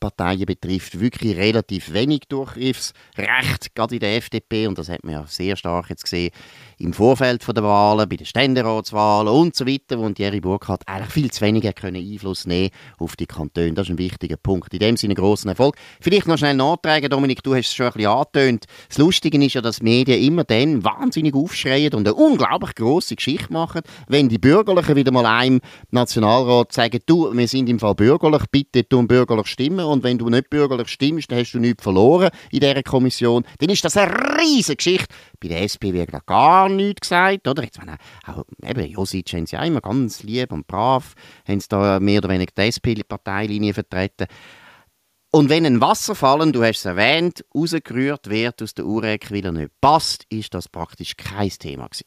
Parteien 0.00 0.46
betrifft, 0.46 0.98
wirklich 0.98 1.36
relativ 1.36 1.92
wenig 1.92 2.22
Durchgriffsrecht, 2.28 3.74
gerade 3.74 3.94
in 3.94 4.00
der 4.00 4.16
FDP. 4.16 4.66
Und 4.66 4.78
das 4.78 4.88
hat 4.88 5.04
man 5.04 5.12
ja 5.12 5.24
sehr 5.26 5.56
stark 5.56 5.90
jetzt 5.90 6.04
gesehen 6.04 6.30
im 6.78 6.94
Vorfeld 6.94 7.46
der 7.46 7.62
Wahlen, 7.62 8.08
bei 8.08 8.16
den 8.16 8.26
Ständeratswahlen 8.26 9.28
und 9.28 9.54
so 9.54 9.66
weiter, 9.66 9.98
wo 9.98 10.08
Thierry 10.08 10.40
Burkhardt 10.40 10.88
eigentlich 10.88 11.12
viel 11.12 11.30
zu 11.30 11.42
wenig 11.42 11.74
können 11.74 11.96
Einfluss 11.96 12.46
nehmen 12.46 12.70
auf 12.98 13.16
die 13.16 13.26
Kantone. 13.26 13.74
Das 13.74 13.86
ist 13.86 13.90
ein 13.90 13.98
wichtiger 13.98 14.38
Punkt. 14.38 14.72
In 14.72 14.80
dem 14.80 14.96
Sinne 14.96 15.14
großen 15.14 15.48
Erfolg. 15.48 15.76
Vielleicht 16.00 16.26
noch 16.26 16.38
schnell 16.38 16.54
nachtragen, 16.54 17.10
Dominik, 17.10 17.42
du 17.42 17.54
hast 17.54 17.68
es 17.68 17.74
schon 17.74 17.86
ein 17.86 17.92
bisschen 17.92 18.10
angetönt. 18.10 18.64
Das 18.88 18.96
Lustige 18.96 19.44
ist 19.44 19.54
ja, 19.54 19.60
dass 19.60 19.82
Medien 19.82 20.22
immer 20.22 20.44
dann 20.44 20.82
wahnsinnig 20.82 21.34
aufschreien 21.34 21.92
und 21.92 22.08
eine 22.08 22.14
unglaublich 22.14 22.74
große 22.74 23.16
Geschichte 23.16 23.52
machen, 23.52 23.82
wenn 24.08 24.28
die 24.30 24.38
Bürgerlichen 24.38 24.96
wieder 24.96 25.12
mal 25.12 25.26
einem 25.26 25.60
Nationalrat 25.90 26.72
sagen, 26.72 27.00
du, 27.04 27.36
wir 27.36 27.48
sind 27.48 27.68
im 27.68 27.78
Fall 27.78 27.94
bürgerlich, 27.94 28.44
bitte 28.50 28.88
tun 28.88 29.06
bürgerlich 29.06 29.48
stimmen 29.48 29.84
und 29.90 30.02
wenn 30.02 30.18
du 30.18 30.28
nicht 30.28 30.50
bürgerlich 30.50 30.88
stimmst, 30.88 31.30
dann 31.30 31.38
hast 31.38 31.52
du 31.52 31.58
nichts 31.58 31.82
verloren 31.82 32.30
in 32.50 32.60
dieser 32.60 32.82
Kommission. 32.82 33.44
Dann 33.58 33.70
ist 33.70 33.84
das 33.84 33.96
eine 33.96 34.12
riesige 34.38 34.76
Geschichte. 34.76 35.14
Bei 35.40 35.48
der 35.48 35.62
SP 35.66 35.92
wird 35.92 36.10
gar 36.26 36.68
nichts 36.68 37.02
gesagt, 37.02 37.46
oder? 37.46 37.62
Jetzt, 37.62 37.78
meine, 37.78 37.98
auch, 38.26 38.44
eben, 38.62 38.86
Josic 38.86 39.32
haben 39.32 39.46
sie 39.46 39.56
ja 39.56 39.62
immer 39.64 39.80
ganz 39.80 40.22
lieb 40.22 40.52
und 40.52 40.66
brav, 40.66 41.14
haben 41.46 41.60
sie 41.60 41.68
da 41.68 42.00
mehr 42.00 42.18
oder 42.18 42.28
weniger 42.28 42.52
die 42.56 42.62
SP-Parteilinie 42.62 43.74
vertreten. 43.74 44.26
Und 45.32 45.48
wenn 45.48 45.64
ein 45.64 45.80
Wasserfallen, 45.80 46.52
du 46.52 46.64
hast 46.64 46.78
es 46.78 46.84
erwähnt, 46.84 47.44
rausgerührt 47.54 48.28
wird 48.28 48.62
aus 48.62 48.74
der 48.74 48.84
Urek, 48.84 49.30
er 49.30 49.52
nicht 49.52 49.70
passt, 49.80 50.24
ist 50.28 50.54
das 50.54 50.68
praktisch 50.68 51.16
kein 51.16 51.50
Thema 51.50 51.86
gewesen. 51.86 52.06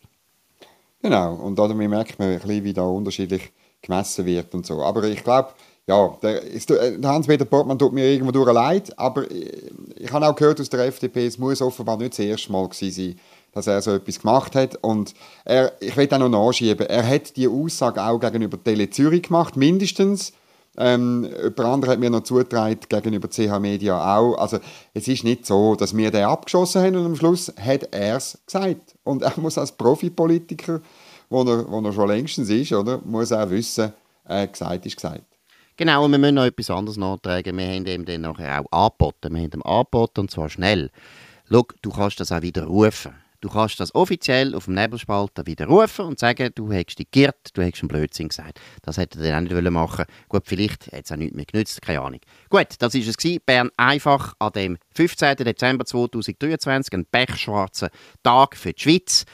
Genau, 1.01 1.35
und 1.35 1.57
damit 1.57 1.89
merkt 1.89 2.19
man 2.19 2.29
ein 2.29 2.39
bisschen, 2.39 2.63
wie 2.65 2.73
da 2.73 2.83
unterschiedlich 2.83 3.53
gemessen 3.81 4.25
wird 4.25 4.53
und 4.53 4.65
so. 4.65 4.81
Aber 4.81 5.03
ich 5.03 5.23
glaube, 5.23 5.53
ja, 5.85 6.17
der, 6.21 6.41
der 6.41 7.09
Hans-Peter 7.09 7.45
Portmann 7.45 7.77
tut 7.77 7.91
mir 7.91 8.05
irgendwo 8.05 8.31
durch 8.31 8.51
leid, 8.53 8.97
aber 8.97 9.29
ich 9.29 10.11
habe 10.11 10.27
auch 10.27 10.35
gehört 10.35 10.61
aus 10.61 10.69
der 10.69 10.85
FDP, 10.85 11.27
es 11.27 11.37
muss 11.37 11.61
offenbar 11.61 11.97
nicht 11.97 12.13
das 12.13 12.19
erste 12.19 12.51
Mal 12.53 12.69
gewesen 12.69 12.91
sein, 12.91 13.19
dass 13.51 13.67
er 13.67 13.81
so 13.81 13.91
etwas 13.91 14.19
gemacht 14.19 14.55
hat. 14.55 14.77
Und 14.81 15.13
er, 15.43 15.73
ich 15.81 15.95
will 15.97 16.07
auch 16.11 16.19
noch 16.19 16.29
nachschieben, 16.29 16.87
er 16.87 17.07
hat 17.07 17.35
die 17.35 17.49
Aussage 17.49 18.01
auch 18.01 18.19
gegenüber 18.19 18.61
Tele 18.63 18.89
Zürich 18.89 19.23
gemacht, 19.23 19.57
mindestens. 19.57 20.31
Ähm, 20.75 21.25
jemand 21.25 21.59
anderes 21.59 21.93
hat 21.93 21.99
mir 21.99 22.09
noch 22.09 22.23
zugetragen, 22.23 22.79
gegenüber 22.89 23.29
CH 23.29 23.59
Media 23.59 24.17
auch. 24.17 24.35
Also 24.37 24.59
es 24.93 25.07
ist 25.07 25.23
nicht 25.23 25.45
so, 25.45 25.75
dass 25.75 25.95
wir 25.95 26.09
den 26.09 26.23
abgeschossen 26.23 26.81
haben 26.81 26.95
und 26.95 27.05
am 27.05 27.15
Schluss 27.15 27.53
hat 27.59 27.89
er 27.91 28.15
es 28.15 28.39
gesagt. 28.45 28.95
Und 29.03 29.21
er 29.21 29.33
muss 29.37 29.57
als 29.57 29.73
Profipolitiker, 29.73 30.81
wo 31.29 31.43
er, 31.43 31.69
wo 31.69 31.79
er 31.81 31.93
schon 31.93 32.07
längstens 32.07 32.49
ist, 32.49 32.71
oder, 32.71 33.01
muss 33.03 33.31
er 33.31 33.51
wissen, 33.51 33.93
äh, 34.27 34.47
gesagt 34.47 34.85
ist 34.85 34.95
gesagt. 34.95 35.32
Genau, 35.75 36.05
und 36.05 36.11
wir 36.11 36.19
müssen 36.19 36.35
noch 36.35 36.45
etwas 36.45 36.69
anderes 36.69 36.97
nachtragen. 36.97 37.57
Wir 37.57 37.67
haben 37.67 37.85
ihm 37.87 38.05
dann 38.05 38.21
nachher 38.21 38.61
auch 38.61 38.71
angeboten. 38.71 39.33
Wir 39.33 39.41
haben 39.41 39.51
ihm 39.53 39.63
angeboten, 39.63 40.21
und 40.21 40.31
zwar 40.31 40.49
schnell. 40.49 40.91
Schau, 41.49 41.65
du 41.81 41.89
kannst 41.89 42.19
das 42.19 42.31
auch 42.31 42.41
wieder 42.41 42.65
rufen. 42.65 43.13
Du 43.43 43.49
kannst 43.49 43.77
das 43.81 43.93
offiziell 43.93 44.55
auf 44.55 44.65
dem 44.65 44.75
Nebelspalter 44.75 45.45
widerrufen 45.45 46.05
und 46.05 46.17
sagen, 46.17 46.51
du 46.55 46.71
hättest 46.71 46.99
dich 46.99 47.11
geirrt, 47.11 47.49
du 47.53 47.61
hättest 47.61 47.83
einen 47.83 47.89
Blödsinn 47.89 48.29
gesagt. 48.29 48.61
Das 48.83 48.95
hätte 48.95 49.19
er 49.19 49.31
dann 49.31 49.47
auch 49.47 49.51
nicht 49.51 49.69
machen 49.69 50.05
Gut, 50.29 50.43
vielleicht 50.45 50.85
hätte 50.87 51.03
es 51.03 51.11
auch 51.11 51.17
nichts 51.17 51.35
mehr 51.35 51.43
genützt, 51.43 51.81
keine 51.81 51.99
Ahnung. 51.99 52.21
Gut, 52.49 52.67
das 52.79 52.93
war 52.93 53.01
es 53.01 53.17
gewesen. 53.17 53.41
Bern 53.45 53.69
einfach 53.75 54.33
an 54.39 54.53
dem 54.53 54.77
15. 54.95 55.35
Dezember 55.35 55.83
2023, 55.83 56.93
ein 56.93 57.05
pechschwarzer 57.05 57.89
Tag 58.23 58.55
für 58.55 58.71
die 58.71 58.81
Schweiz. 58.81 59.25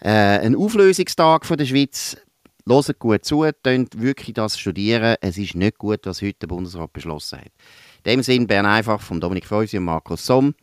Äh, 0.00 0.08
ein 0.10 0.56
Auflösungstag 0.56 1.46
für 1.46 1.56
die 1.56 1.66
Schweiz. 1.68 2.16
Hört 2.66 2.98
gut 2.98 3.26
zu, 3.26 3.46
könnt 3.62 4.00
wirklich 4.00 4.32
das 4.32 4.58
studieren. 4.58 5.16
Es 5.20 5.36
ist 5.36 5.54
nicht 5.54 5.76
gut, 5.76 6.00
was 6.04 6.22
heute 6.22 6.38
der 6.40 6.46
Bundesrat 6.46 6.94
beschlossen 6.94 7.40
hat. 7.40 7.52
In 8.04 8.12
dem 8.12 8.22
Sinne, 8.22 8.46
Bern 8.46 8.64
einfach 8.64 9.02
von 9.02 9.20
Dominik 9.20 9.44
Feusi 9.44 9.76
und 9.76 9.84
Markus 9.84 10.24
Somm 10.24 10.54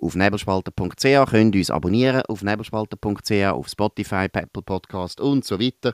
auf 0.00 0.14
nebelspalter.ch, 0.14 1.30
könnt 1.30 1.54
uns 1.54 1.70
abonnieren 1.70 2.22
auf 2.22 2.42
nebelspalter.ch, 2.42 3.32
auf 3.52 3.68
Spotify, 3.68 4.28
Apple 4.32 4.62
Podcast 4.62 5.20
und 5.20 5.44
so 5.44 5.60
weiter. 5.60 5.92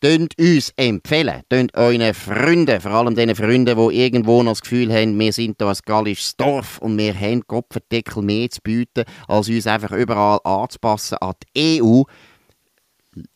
Tönt 0.00 0.36
uns 0.40 0.74
empfehlen, 0.76 1.42
tönt 1.48 1.74
euren 1.76 2.12
Freunden, 2.12 2.80
vor 2.80 2.90
allem 2.90 3.14
den 3.14 3.34
Freunden, 3.36 3.78
die 3.78 3.96
irgendwo 3.96 4.42
noch 4.42 4.52
das 4.52 4.62
Gefühl 4.62 4.92
haben, 4.92 5.18
wir 5.18 5.32
sind 5.32 5.56
hier 5.58 5.68
ein 5.68 5.78
gallisches 5.86 6.36
Dorf 6.36 6.78
und 6.78 6.98
wir 6.98 7.18
haben 7.18 7.46
Kopfendeckel 7.46 8.22
mehr 8.22 8.50
zu 8.50 8.60
bieten, 8.60 9.04
als 9.28 9.48
uns 9.48 9.68
einfach 9.68 9.92
überall 9.92 10.40
anzupassen 10.42 11.16
an 11.18 11.34
die 11.56 11.80
EU. 11.80 12.02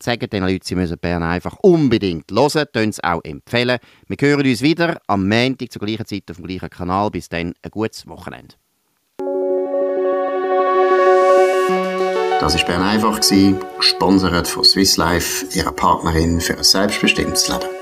Sagen 0.01 0.29
den 0.29 0.43
Leuten, 0.43 0.63
sie 0.63 0.75
müssen 0.75 0.97
Bern 0.97 1.23
einfach 1.23 1.57
unbedingt 1.61 2.29
hören, 2.31 2.65
tönt 2.71 2.93
es 2.93 3.03
auch 3.03 3.21
empfehlen. 3.23 3.79
Wir 4.07 4.17
hören 4.19 4.45
uns 4.45 4.61
wieder 4.61 5.01
am 5.07 5.27
Montag 5.27 5.71
zur 5.71 5.81
gleichen 5.81 6.05
Zeit 6.05 6.23
auf 6.29 6.37
dem 6.37 6.45
gleichen 6.45 6.69
Kanal. 6.69 7.09
Bis 7.09 7.29
dann, 7.29 7.53
ein 7.61 7.71
gutes 7.71 8.07
Wochenende. 8.07 8.55
Das 12.39 12.57
war 12.57 12.65
Bern 12.65 12.81
einfach, 12.81 13.19
gesponsert 13.77 14.47
von 14.47 14.63
Swiss 14.63 14.97
Life, 14.97 15.45
ihrer 15.55 15.71
Partnerin 15.71 16.41
für 16.41 16.57
ein 16.57 16.63
selbstbestimmtes 16.63 17.49
Leben. 17.49 17.80